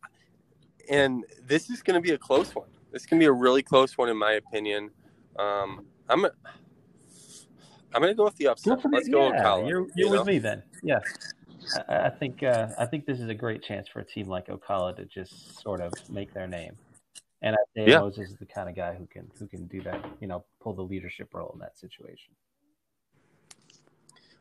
[0.90, 2.66] And this is going to be a close one.
[2.94, 4.88] This can be a really close one, in my opinion.
[5.36, 6.30] Um, I'm, I'm
[8.00, 8.80] going to go with the upset.
[8.80, 9.68] Go Let's go with yeah, Ocala.
[9.68, 10.62] You're, you you're with me then.
[10.80, 11.02] Yes.
[11.88, 14.46] I, I think uh, I think this is a great chance for a team like
[14.46, 16.76] Ocala to just sort of make their name.
[17.42, 17.98] And Isaiah Yeah.
[17.98, 20.72] Moses is the kind of guy who can who can do that, you know, pull
[20.72, 22.32] the leadership role in that situation.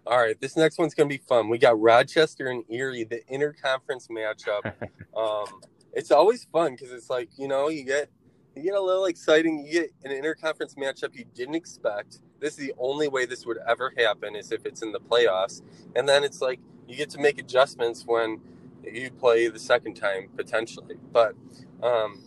[0.06, 1.50] All right, this next one's going to be fun.
[1.50, 4.74] We got Rochester and Erie, the interconference matchup.
[5.18, 5.62] um,
[5.92, 8.12] it's always fun because it's like you know you get
[8.56, 9.66] you get a little exciting.
[9.66, 12.20] You get an interconference matchup you didn't expect.
[12.40, 15.62] This is the only way this would ever happen is if it's in the playoffs,
[15.96, 18.42] and then it's like you get to make adjustments when
[18.84, 20.96] you play the second time potentially.
[21.12, 21.36] But
[21.82, 22.22] um,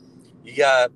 [0.45, 0.91] you got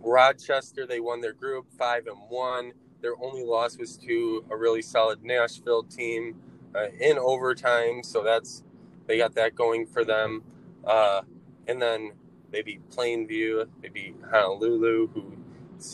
[0.00, 0.86] Rochester.
[0.86, 2.72] They won their group five and one.
[3.02, 6.36] Their only loss was to a really solid Nashville team
[6.74, 8.64] uh, in overtime, so that's
[9.06, 10.42] they got that going for them.
[10.84, 11.22] Uh,
[11.66, 12.12] and then
[12.50, 15.36] beat Plainview, maybe Honolulu, who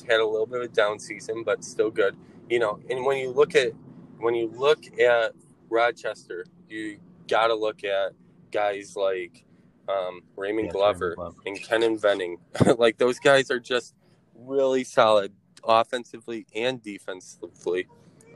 [0.08, 2.16] had a little bit of a down season, but still good.
[2.48, 3.72] You know, and when you look at
[4.18, 5.32] when you look at
[5.68, 8.12] Rochester, you got to look at
[8.50, 9.44] guys like
[9.88, 12.38] um, Raymond Yes, Glover Raymond and Kenan Venning.
[12.78, 13.94] like those guys are just
[14.34, 17.86] really solid offensively and defensively.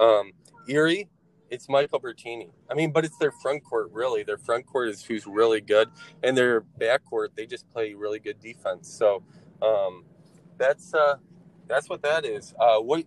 [0.00, 0.32] Um,
[0.68, 1.08] Erie,
[1.50, 2.50] it's Michael Bertini.
[2.70, 4.22] I mean, but it's their front court really.
[4.22, 5.88] Their front court is who's really good,
[6.22, 8.88] and their back court they just play really good defense.
[8.92, 9.22] So
[9.62, 10.04] um,
[10.58, 11.16] that's uh,
[11.66, 12.54] that's what that is.
[12.58, 13.04] Uh, what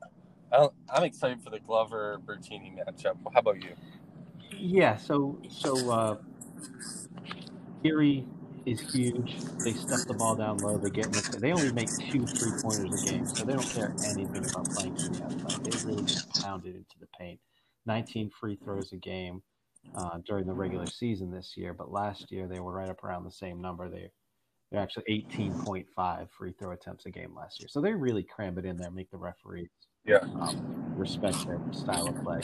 [0.51, 3.17] I- I'm excited for the Glover Bertini matchup.
[3.33, 3.75] How about you?
[4.57, 6.17] Yeah, so so uh,
[7.83, 8.25] Erie
[8.65, 9.37] is huge.
[9.63, 10.77] They step the ball down low.
[10.77, 13.95] They get the, they only make two three pointers a game, so they don't care
[14.03, 15.63] anything about playing from the outside.
[15.63, 17.39] They really just pound it into the paint.
[17.85, 19.41] 19 free throws a game
[19.95, 23.23] uh, during the regular season this year, but last year they were right up around
[23.23, 23.89] the same number.
[23.89, 24.11] They
[24.71, 28.65] they're actually 18.5 free throw attempts a game last year, so they really cram it
[28.65, 29.69] in there, make the referees
[30.05, 30.17] Yeah.
[30.39, 32.41] um, respect their style of play.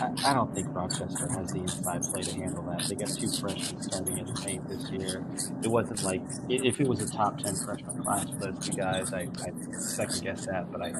[0.00, 2.86] I, I don't think Rochester has the inside play to handle that.
[2.88, 5.24] They got two freshmen starting in the paint this year.
[5.62, 9.12] It wasn't like if it was a top ten freshman class for those two guys,
[9.12, 10.92] I I second guess that, but I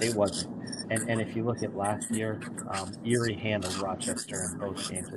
[0.00, 0.56] it wasn't.
[0.90, 2.40] And and if you look at last year,
[2.70, 5.10] um, Erie handled Rochester in both games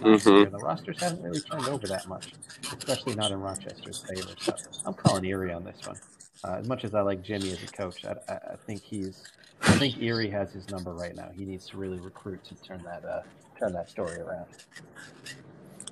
[0.00, 0.36] last Mhm.
[0.40, 0.46] year.
[0.50, 2.32] The rosters haven't really turned over that much,
[2.76, 4.30] especially not in Rochester's favor.
[4.38, 5.96] So I'm calling Erie on this one.
[6.44, 9.22] Uh, as much as I like Jimmy as a coach, I, I, I think he's
[9.64, 11.30] I think Erie has his number right now.
[11.36, 13.22] He needs to really recruit to turn that uh,
[13.58, 14.46] turn that story around.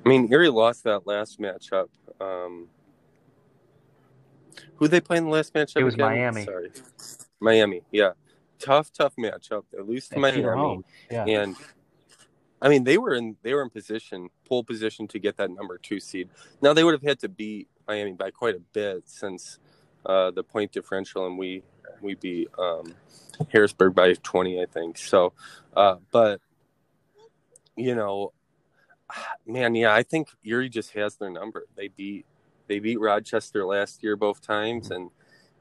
[0.04, 1.88] I mean, Erie lost that last matchup.
[2.20, 2.68] Um,
[4.76, 5.80] who they play in the last matchup?
[5.80, 6.06] It was again?
[6.06, 6.44] Miami.
[6.44, 6.70] Sorry,
[7.38, 7.82] Miami.
[7.92, 8.12] Yeah,
[8.58, 9.64] tough, tough matchup.
[9.72, 10.84] They lose to Miami, Home.
[11.10, 11.24] Yeah.
[11.26, 11.56] and
[12.60, 15.78] I mean they were in they were in position, pole position to get that number
[15.78, 16.28] two seed.
[16.60, 19.58] Now they would have had to beat Miami by quite a bit since
[20.06, 21.62] uh, the point differential, and we
[22.00, 22.94] we beat um,
[23.52, 24.98] Harrisburg by twenty, I think.
[24.98, 25.32] So,
[25.76, 26.40] uh, but
[27.76, 28.32] you know,
[29.46, 31.66] man, yeah, I think Erie just has their number.
[31.76, 32.26] They beat
[32.66, 35.10] they beat Rochester last year both times, and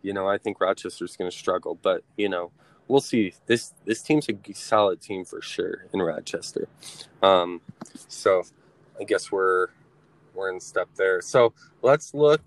[0.01, 2.51] you know I think Rochester's going to struggle, but you know
[2.87, 3.33] we'll see.
[3.45, 6.67] This this team's a solid team for sure in Rochester.
[7.23, 7.61] Um,
[8.07, 8.43] so
[8.99, 9.67] I guess we're
[10.33, 11.21] we're in step there.
[11.21, 12.41] So let's look.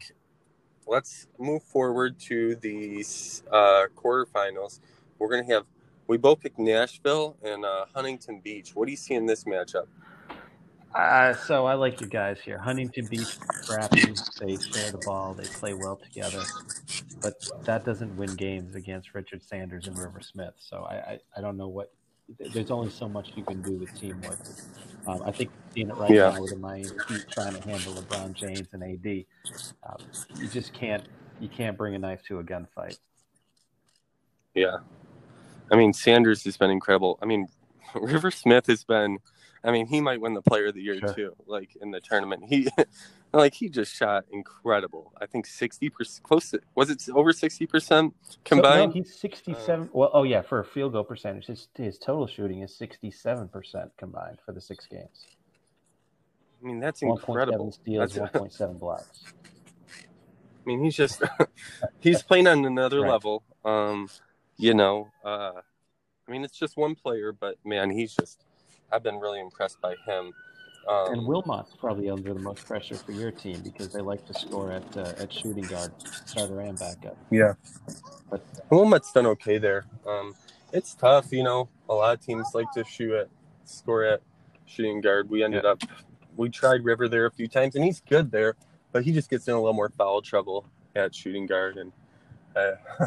[0.92, 3.02] Let's move forward to the
[3.50, 4.80] uh, quarterfinals.
[5.18, 5.64] We're going to have
[6.06, 8.72] we both picked Nashville and uh, Huntington Beach.
[8.74, 9.86] What do you see in this matchup?
[10.94, 12.58] Uh, so I like you guys here.
[12.58, 14.02] Huntington Beach, scrappy.
[14.38, 15.32] They share the ball.
[15.32, 16.42] They play well together.
[17.22, 20.52] But that doesn't win games against Richard Sanders and River Smith.
[20.58, 21.90] So I, I, I don't know what.
[22.38, 24.38] There's only so much you can do with teamwork.
[25.06, 26.30] Um, I think seeing it right Yeah.
[26.30, 29.24] now with the Miami Heat trying to handle LeBron James and AD.
[29.82, 29.96] Um,
[30.36, 31.04] you just can't.
[31.40, 32.98] You can't bring a knife to a gunfight.
[34.54, 34.76] Yeah.
[35.72, 37.18] I mean, Sanders has been incredible.
[37.20, 37.48] I mean,
[37.94, 39.18] River Smith has been,
[39.64, 41.14] I mean, he might win the player of the year Sure.
[41.14, 42.44] too, like in the tournament.
[42.48, 42.68] He,
[43.38, 45.12] like, he just shot incredible.
[45.20, 48.94] I think 60%, close to, was it over 60% So, no, combined?
[48.94, 49.90] he's 67.
[49.92, 54.38] well, oh, yeah, for a field goal percentage, his, his total shooting is 67% combined
[54.44, 55.26] for the six games.
[56.62, 57.72] I mean, that's 1.7 incredible.
[57.72, 59.24] steals, 1.7 blocks.
[60.64, 61.22] I mean, he's just,
[62.00, 63.10] he's playing on another Right.
[63.10, 63.42] level.
[63.64, 64.08] Um,
[64.58, 65.60] you know, uh,
[66.28, 68.44] I mean, it's just one player, but man, he's just,
[68.92, 70.32] I've been really impressed by him.
[70.88, 74.34] Um, And Wilmot's probably under the most pressure for your team because they like to
[74.34, 75.92] score at uh, at shooting guard,
[76.26, 77.16] starter and backup.
[77.30, 77.54] Yeah.
[78.30, 79.84] But Wilmot's done okay there.
[80.06, 80.34] Um,
[80.72, 81.68] it's tough, you know.
[81.88, 83.28] A lot of teams like to shoot at,
[83.64, 84.22] score at
[84.66, 85.28] shooting guard.
[85.30, 85.82] We ended up,
[86.36, 88.56] we tried River there a few times, and he's good there,
[88.90, 90.66] but he just gets in a little more foul trouble
[90.96, 91.92] at shooting guard, and
[92.56, 92.72] I,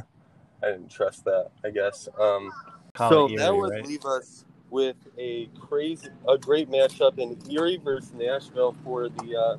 [0.63, 1.49] I didn't trust that.
[1.63, 2.07] I guess.
[2.19, 2.51] Um,
[2.97, 3.85] so Erie, that would right?
[3.85, 9.35] leave us with a crazy, a great matchup in Erie versus Nashville for the.
[9.35, 9.57] Uh,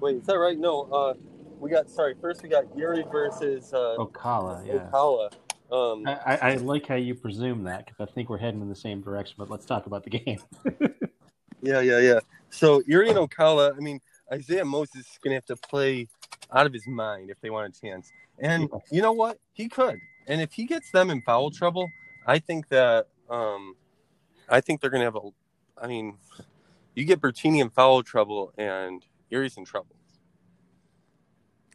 [0.00, 0.58] wait, is that right?
[0.58, 1.14] No, uh,
[1.60, 1.88] we got.
[1.88, 4.88] Sorry, first we got Erie versus uh, Ocala, yeah.
[4.90, 5.32] Ocala.
[5.72, 8.76] Um, I, I like how you presume that because I think we're heading in the
[8.76, 9.34] same direction.
[9.38, 10.38] But let's talk about the game.
[11.62, 12.20] yeah, yeah, yeah.
[12.50, 13.74] So Erie and Ocala.
[13.76, 14.00] I mean,
[14.32, 16.08] Isaiah Moses is gonna have to play
[16.52, 18.10] out of his mind if they want a chance.
[18.38, 19.38] And you know what?
[19.52, 19.98] He could.
[20.26, 21.88] And if he gets them in foul trouble,
[22.26, 23.76] I think that um,
[24.48, 25.30] I think they're gonna have a.
[25.78, 26.18] I mean,
[26.94, 29.96] you get Bertini in foul trouble, and Erie's in trouble.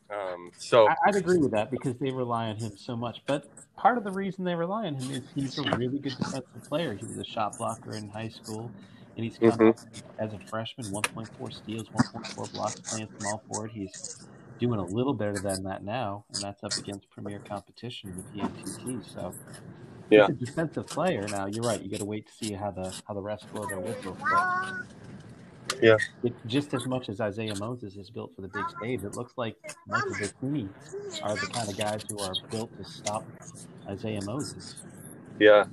[0.09, 3.19] Um, so I, I'd agree with that because they rely on him so much.
[3.27, 3.45] But
[3.77, 6.95] part of the reason they rely on him is he's a really good defensive player.
[6.95, 8.75] He was a shot blocker in high school,
[9.15, 9.73] and he's come Mhm.
[10.19, 13.71] as a freshman, 1.4 steals, 1.4 blocks, playing small forward.
[13.71, 13.99] He's
[14.59, 18.39] doing a little better than that now, and that's up against premier competition with the
[18.41, 19.03] NTT.
[19.03, 19.37] So
[20.09, 20.27] Yeah.
[20.27, 21.27] he's a defensive player.
[21.29, 21.81] Now you're right.
[21.81, 24.17] You got to wait to see how the how the rest blow their whistles.
[24.19, 24.85] But
[25.81, 25.97] Yeah.
[26.23, 29.33] It, just as much as Isaiah Moses is built for the big stage, it looks
[29.37, 29.55] like
[29.87, 30.69] Michael Bertini
[31.23, 33.25] are the kind of guys who are built to stop
[33.87, 34.77] Isaiah Moses.
[35.39, 35.65] Yeah.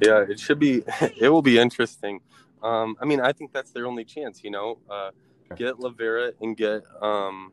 [0.00, 0.82] Yeah, it should be.
[1.20, 2.20] It will be interesting.
[2.62, 4.42] Um, I mean, I think that's their only chance.
[4.44, 5.10] You know, uh,
[5.48, 5.56] Sure.
[5.56, 7.52] get Lavera and get um,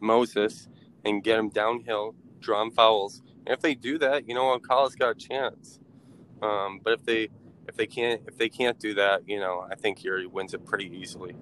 [0.00, 0.68] Moses
[1.04, 3.22] and get him downhill, draw him fouls.
[3.48, 5.80] And if they do that, you know, Ocala's got a chance.
[6.42, 7.30] Um, but if they
[7.66, 10.66] if they can't if they can't do that, you know, I think Erie wins it
[10.66, 11.34] pretty easily.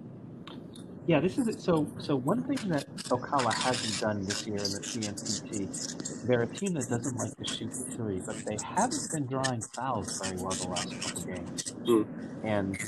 [1.09, 1.61] Yeah, this is it.
[1.61, 6.47] So, so one thing that Ocala hasn't done this year in the CNCT, they're a
[6.47, 10.37] team that doesn't like to shoot the three, but they haven't been drawing fouls very
[10.37, 11.71] well the last couple games.
[11.85, 12.03] Hmm.
[12.45, 12.79] And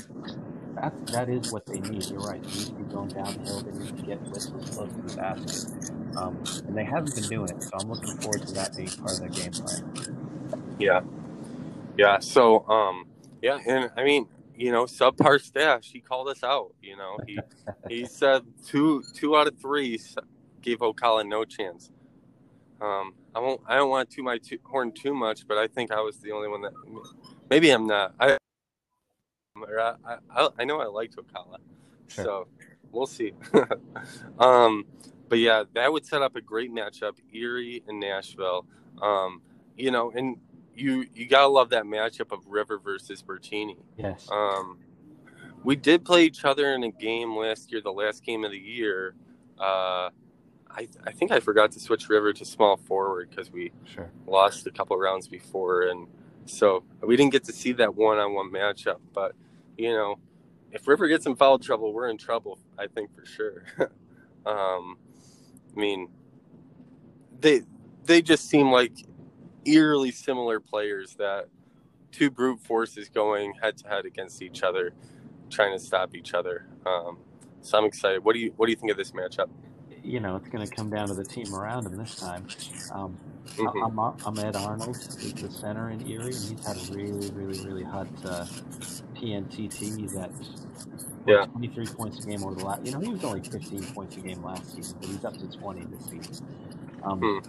[0.75, 2.09] that that is what they need.
[2.09, 2.41] You're right.
[2.41, 3.63] They need to be going downhill.
[3.63, 5.91] They need to get whistles close to the basket.
[6.15, 7.63] Um, and they haven't been doing it.
[7.63, 9.83] So I'm looking forward to that being part of their game plan.
[10.79, 11.01] Yeah.
[11.97, 12.19] Yeah.
[12.19, 13.05] So, um,
[13.41, 15.83] yeah, and I mean, you know, subpar staff.
[15.83, 16.73] He called us out.
[16.81, 17.39] You know, he
[17.87, 19.99] he said two two out of three
[20.61, 21.91] gave Ocala no chance.
[22.81, 23.61] Um, I won't.
[23.67, 26.17] I don't want to toot my to- horn too much, but I think I was
[26.17, 26.73] the only one that.
[27.49, 28.13] Maybe I'm not.
[28.19, 28.37] I.
[29.57, 31.57] I, I, I know I liked Ocala,
[32.07, 32.23] Sure.
[32.23, 32.47] so
[32.91, 33.33] we'll see.
[34.39, 34.85] um,
[35.29, 38.65] but yeah, that would set up a great matchup, Erie and Nashville.
[39.01, 39.41] Um,
[39.77, 40.37] you know, and
[40.75, 43.77] you you gotta love that matchup of River versus Bertini.
[43.97, 44.27] Yes.
[44.31, 44.79] Um,
[45.63, 48.57] we did play each other in a game last year, the last game of the
[48.59, 49.13] year.
[49.59, 50.09] Uh,
[50.71, 54.09] I, I think I forgot to switch River to small forward because we Sure.
[54.27, 56.07] lost a couple rounds before, and
[56.45, 58.99] so we didn't get to see that one-on-one matchup.
[59.13, 59.33] But
[59.77, 60.19] you know,
[60.71, 62.59] if River gets in foul trouble, we're in trouble.
[62.77, 63.65] I think for sure.
[64.45, 64.97] um,
[65.79, 66.09] mean,
[67.39, 67.63] they
[68.05, 68.93] they just seem like
[69.65, 71.47] eerily similar players that
[72.11, 74.93] two brute forces going head to head against each other,
[75.49, 76.67] trying to stop each other.
[76.85, 77.19] Um,
[77.61, 78.23] so I'm excited.
[78.23, 79.49] What do you what do you think of this matchup?
[80.03, 82.47] You know, it's going to come down to the team around him this time.
[82.93, 83.17] Um,
[83.57, 83.85] Mhm.
[83.85, 87.59] I'm, I'm Ed Arnold, who's the center in Erie, and he's had a really, really,
[87.65, 88.45] really hot uh,
[89.15, 89.99] PNTT.
[89.99, 90.31] He's at
[91.27, 91.45] Yeah.
[91.45, 92.85] 23 points a game over the last.
[92.85, 95.47] You know, he was only 15 points a game last season, but he's up to
[95.47, 96.37] 20 this season.
[97.03, 97.39] Um, Hmm.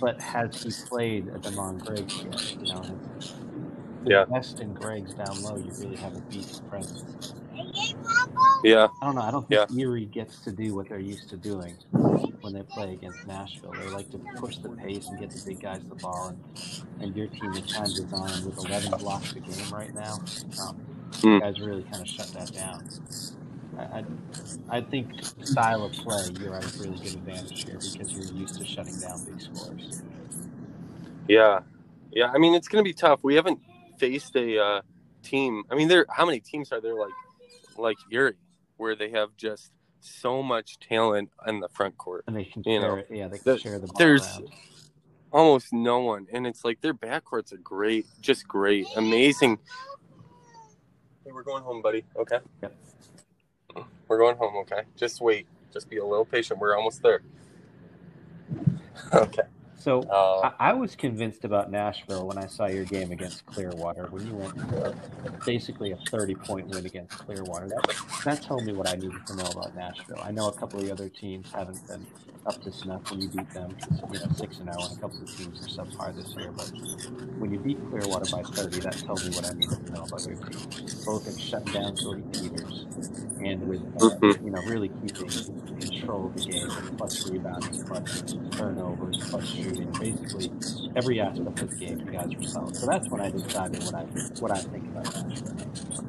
[0.00, 2.56] But has he played at Demond Greggs yet?
[2.60, 3.00] You know,
[4.04, 4.24] Yeah.
[4.28, 7.34] West in Greggs down low, you really have a beast presence.
[8.62, 9.22] Yeah, I don't know.
[9.22, 11.76] I don't think Erie gets to do what they're used to doing
[12.40, 13.72] when they play against Nashville.
[13.72, 17.16] They like to push the pace and get the big guys the ball, and, and
[17.16, 20.18] your team is kind of designed with 11 blocks a game right now.
[20.62, 20.80] Um.
[21.22, 22.88] You guys really kind of shut that down.
[23.78, 24.04] I, I,
[24.78, 25.12] I think
[25.42, 28.98] style of play, you're at a really good advantage here because you're used to shutting
[28.98, 30.02] down big scores.
[31.28, 31.60] yeah,
[32.12, 32.30] yeah.
[32.32, 33.20] I mean, it's going to be tough.
[33.22, 33.60] We haven't
[33.98, 34.82] faced a uh,
[35.22, 35.64] team.
[35.70, 36.06] I mean, there.
[36.10, 37.12] How many teams are there like
[37.78, 38.34] like Erie,
[38.76, 42.24] where they have just so much talent in the front court?
[42.26, 43.02] And they can You share know.
[43.10, 44.48] Yeah, they can there- share the ball there's- around.
[45.32, 49.58] almost no one and it's like their backcourts are great just great amazing
[51.24, 52.72] hey we're going home buddy okay Yep.
[54.06, 57.22] we're going home okay just wait just be a little patient we're almost there
[59.12, 59.42] okay
[59.84, 64.06] So uh, I, I was convinced about Nashville when I saw your game against Clearwater
[64.06, 64.94] when you went for
[65.44, 67.68] basically a 30 point win against Clearwater.
[67.68, 67.94] That,
[68.24, 70.20] that told me what I needed to know about Nashville.
[70.22, 72.06] I know a couple of the other teams haven't been
[72.46, 73.78] up to snuff when you beat them.
[74.10, 76.52] You know, 6 and 0, and a couple of teams are subpar this year.
[76.52, 76.72] But
[77.38, 80.26] when you beat Clearwater by 30, that told me what I needed to know about
[80.26, 80.68] your team.
[81.04, 82.86] Both in shutting down Cody Peters
[83.40, 84.36] and with, uh, Mhm.
[84.40, 85.46] you know, really keeping
[85.78, 89.96] control of the game, plus rebounding, plus turnovers, plus shooting.
[89.98, 90.52] Basically,
[90.96, 92.76] every aspect of the game, you guys were solid.
[92.76, 95.58] So that's when I decided what I what I think about Nashville.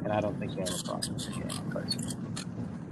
[0.04, 1.62] And I don't think they have a problem with the game.
[1.74, 1.95] But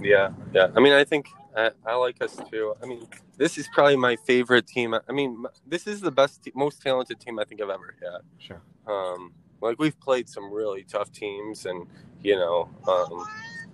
[0.04, 3.06] yeah yeah i mean i think I, I like us too i mean
[3.38, 7.18] this is probably my favorite team i mean this is the best te- most talented
[7.20, 8.60] team i think i've ever had sure.
[8.86, 11.86] um, like we've played some really tough teams and
[12.22, 13.24] you know um,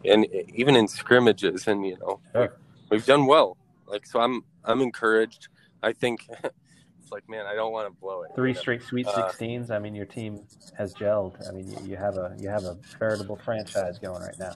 [0.04, 2.52] and even in scrimmages and you know Sure.
[2.90, 3.56] we've done well
[3.86, 5.48] like so i'm i'm encouraged
[5.82, 9.32] i think it's like man i don't want to blow it Three straight Sweet Uh,
[9.32, 9.70] 16s.
[9.70, 10.40] I mean, your team
[10.78, 11.46] has gelled.
[11.48, 14.54] I mean, you, you have a you have a veritable franchise going right now.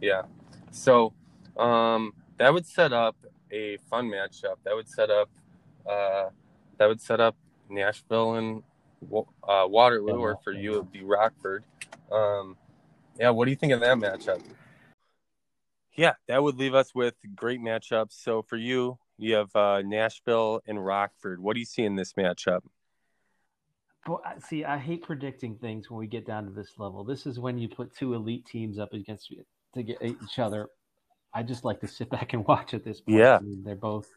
[0.00, 0.22] yeah
[0.70, 1.12] so
[1.56, 3.16] um, that would set up
[3.50, 4.56] a fun matchup.
[4.64, 5.30] That would set up
[5.88, 6.28] uh,
[6.78, 7.36] that would set up
[7.68, 8.62] nashville and
[9.46, 11.64] uh, waterloo or for you it would be rockford.
[12.10, 12.56] Um,
[13.18, 14.42] yeah what do you think of that matchup?
[15.96, 18.12] Yeah that would leave us with great matchups.
[18.12, 21.40] So for you you have uh, nashville and rockford.
[21.40, 22.60] What do you see in this matchup?
[24.06, 27.04] Boy, I- see, I hate predicting things when we get down to this level.
[27.04, 29.30] This is when you put two elite teams up against
[29.78, 30.68] to get each other.
[31.34, 33.18] I just like to sit back and watch at this point.
[33.18, 33.36] Yeah.
[33.36, 34.08] I mean, they're both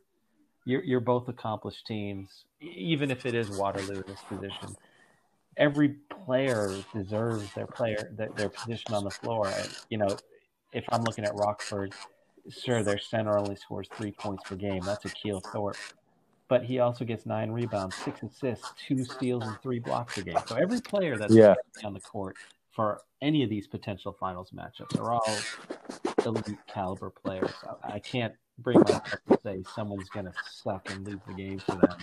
[0.66, 4.76] you're you're both accomplished teams, even if it is Waterloo in this position.
[5.58, 5.90] Every
[6.26, 9.48] player deserves their player their, their position on the floor.
[9.48, 10.18] And, You know,
[10.72, 11.94] if I'm looking at Rockford,
[12.50, 14.82] sure, their center only scores three points per game.
[14.86, 15.78] That's a Akeel Thorpe.
[16.48, 20.38] But he also gets nine rebounds, six assists, two steals, and three blocks a game.
[20.48, 21.56] So every player that's Yeah.
[21.84, 22.38] on the court
[22.76, 25.38] for any of these potential finals matchups They're all
[26.26, 27.52] elite caliber players.
[27.84, 31.60] I, I can't bring myself to say someone's going to suck and lose the game
[31.60, 31.98] for them.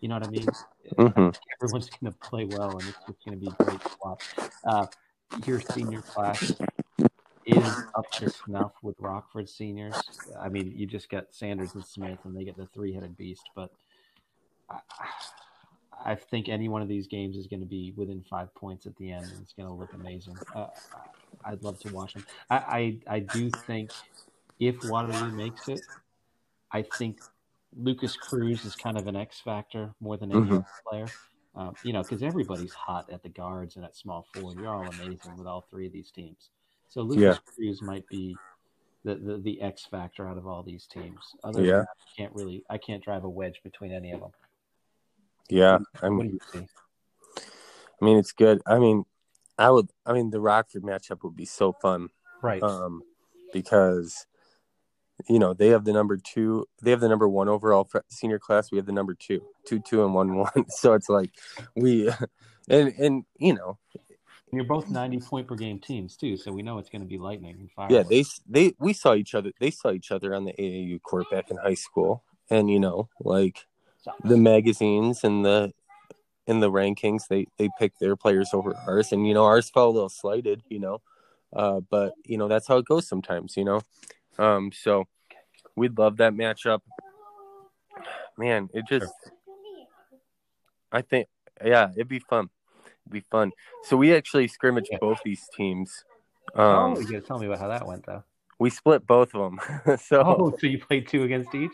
[0.00, 0.48] You know what I mean?
[0.96, 4.22] hmm Everyone's going to play well, and it's just going to be great to watch.
[4.66, 4.86] Uh,
[5.46, 6.54] your senior class
[7.46, 9.96] is up to snuff with Rockford seniors.
[10.40, 13.48] I mean, you just got Sanders and Smith, and they get the three-headed beast.
[13.54, 13.70] But
[14.68, 14.78] I,
[16.04, 18.96] I think any one of these games is going to be within five points at
[18.96, 20.38] the end, and it's going to look amazing.
[20.54, 20.66] Uh,
[21.44, 22.24] I'd love to watch them.
[22.50, 23.90] I, I, I do think
[24.60, 25.84] if Waterloo makes it,
[26.72, 27.18] I think
[27.76, 30.56] Lucas Cruz is kind of an X factor more than any Mhm.
[30.56, 31.08] other player.
[31.54, 34.56] Um, you know, because everybody's hot at the guards and at small forward.
[34.58, 36.48] You're all amazing with all three of these teams.
[36.88, 37.36] So Lucas Yeah.
[37.54, 38.38] Cruz might be
[39.04, 41.18] the, the, the X factor out of all these teams.
[41.44, 41.72] Other Yeah.
[41.80, 44.30] that, I can't really, I can't drive a wedge between any of them.
[45.52, 45.78] Yeah.
[46.02, 46.66] I mean, do you see?
[48.00, 48.60] I mean, it's good.
[48.66, 49.04] I mean,
[49.58, 49.90] I would.
[50.06, 52.08] I mean, the Rockford matchup would be so fun.
[52.42, 52.62] Right.
[52.62, 53.02] um,
[53.52, 54.26] because
[55.28, 58.72] you know they have the number two, they have the number one overall senior class.
[58.72, 60.50] We have the number two, two, two, and one, one.
[60.68, 61.30] So it's like
[61.76, 62.08] we,
[62.68, 63.78] and and you know,
[64.52, 67.18] you're both 90 point per game teams too, so we know it's going to be
[67.18, 67.88] lightning and fire.
[67.90, 69.52] yeah, they they we saw each other.
[69.60, 73.08] They saw each other on the AAU court back in high school, and you know,
[73.20, 73.66] like
[74.24, 75.72] the magazines and the
[76.46, 79.90] in the rankings, they they pick their players over ours, and you know, ours felt
[79.90, 81.00] a little slighted, you know,
[81.54, 83.80] uh, but you know that's how it goes sometimes, you know.
[84.38, 85.04] Um, so
[85.76, 86.80] we'd love that matchup.
[88.36, 89.12] Man, it just,
[90.90, 91.28] I think,
[91.64, 92.48] yeah, it'd be fun.
[93.04, 93.52] It'd be fun.
[93.84, 96.04] So we actually scrimmaged both these teams.
[96.54, 98.24] oh, Um, you got to tell me about how that went though.
[98.62, 99.98] We split both of them.
[99.98, 101.72] so Oh, so you played two against each?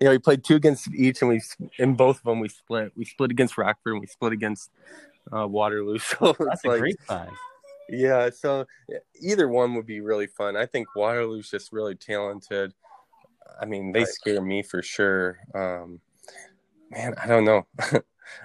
[0.00, 1.42] yeah, we played two against each, and we
[1.78, 2.92] in both of them we split.
[2.96, 4.70] We split against Rockford, and we split against
[5.36, 5.98] uh, Waterloo.
[6.18, 7.30] So That's a like, great sign.
[7.88, 8.30] yeah.
[8.30, 8.66] So
[9.20, 10.56] either one would be really fun.
[10.56, 12.72] I think Waterloo's just really talented.
[13.60, 14.08] I mean, they Right.
[14.08, 15.38] scare me for sure.
[15.54, 16.00] Um,
[16.90, 17.66] man, I don't know.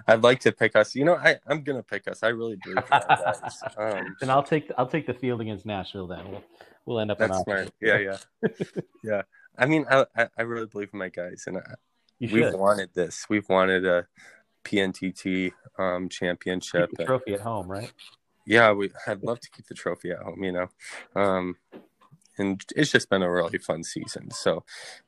[0.07, 0.95] I'd like to pick us.
[0.95, 2.23] You know, I I'm gonna pick us.
[2.23, 2.73] I really do.
[2.73, 3.63] for our guys.
[3.78, 6.07] Um, Then I'll take I'll take the field against Nashville.
[6.07, 6.43] Then we'll,
[6.86, 7.19] we'll end up.
[7.19, 7.71] that's smart.
[7.82, 8.47] Yeah, yeah,
[9.03, 9.21] yeah.
[9.57, 11.61] I mean, I I, I really believe in my guys, and I,
[12.19, 13.25] we've wanted this.
[13.30, 14.07] We've wanted a
[14.63, 16.89] PNTT um, championship.
[16.89, 17.91] keep the trophy at home, right?
[18.45, 18.91] yeah, we.
[19.05, 20.43] I'd love to keep the trophy at home.
[20.43, 20.67] You know,
[21.15, 21.57] um,
[22.38, 24.32] and it's just been a really fun season.
[24.32, 24.63] So,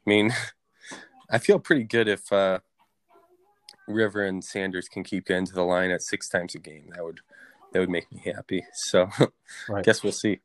[0.06, 0.34] I mean,
[1.30, 2.60] I feel pretty good if uh,
[3.90, 6.92] River and Sanders can keep getting to the line at six times a game.
[6.96, 7.20] That would
[7.74, 8.64] that would make me happy.
[8.74, 9.10] So,
[9.70, 9.84] Right.
[9.84, 10.40] guess we'll see.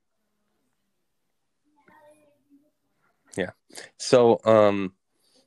[3.36, 3.50] Yeah.
[3.96, 4.92] So, um,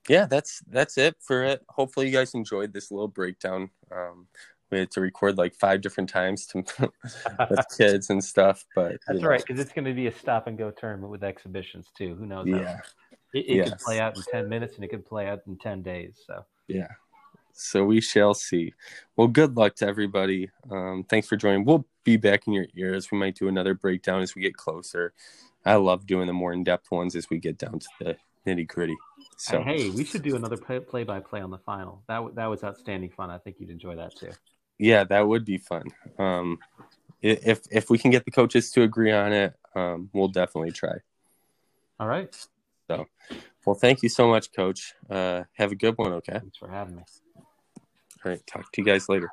[0.09, 1.63] yeah, that's that's it for it.
[1.69, 3.69] Hopefully, you guys enjoyed this little breakdown.
[3.91, 4.27] Um,
[4.71, 6.63] we had to record like five different times to
[7.49, 10.47] with kids and stuff, but That's all right because it's going to be a stop
[10.47, 12.15] and go tournament with exhibitions too.
[12.15, 12.47] Who knows?
[12.47, 12.79] Yeah,
[13.33, 15.81] it, it could play out in ten minutes and it could play out in ten
[15.81, 16.19] days.
[16.25, 16.87] So yeah.
[17.57, 18.73] So we shall see.
[19.15, 20.49] Well, good luck to everybody.
[20.69, 21.65] Um, thanks for joining.
[21.65, 23.11] We'll be back in your ears.
[23.11, 25.13] We might do another breakdown as we get closer.
[25.65, 28.67] I love doing the more in depth ones as we get down to the nitty
[28.67, 28.95] gritty.
[29.37, 32.03] So hey, we should do another play by play on the final.
[32.07, 33.29] That w- that was outstanding fun.
[33.29, 34.31] I think you'd enjoy that too.
[34.77, 35.83] yeah, that would be fun.
[36.19, 36.59] Um,
[37.21, 40.97] if if we can get the coaches to agree on it, um, we'll definitely try.
[41.99, 42.33] All right.
[42.89, 43.07] So,
[43.65, 44.93] well, thank you so much, Coach.
[45.09, 46.13] Uh, have a good one.
[46.13, 46.39] Okay.
[46.39, 47.03] Thanks for having me.
[48.27, 48.45] Right.
[48.45, 49.29] Talk to you guys later.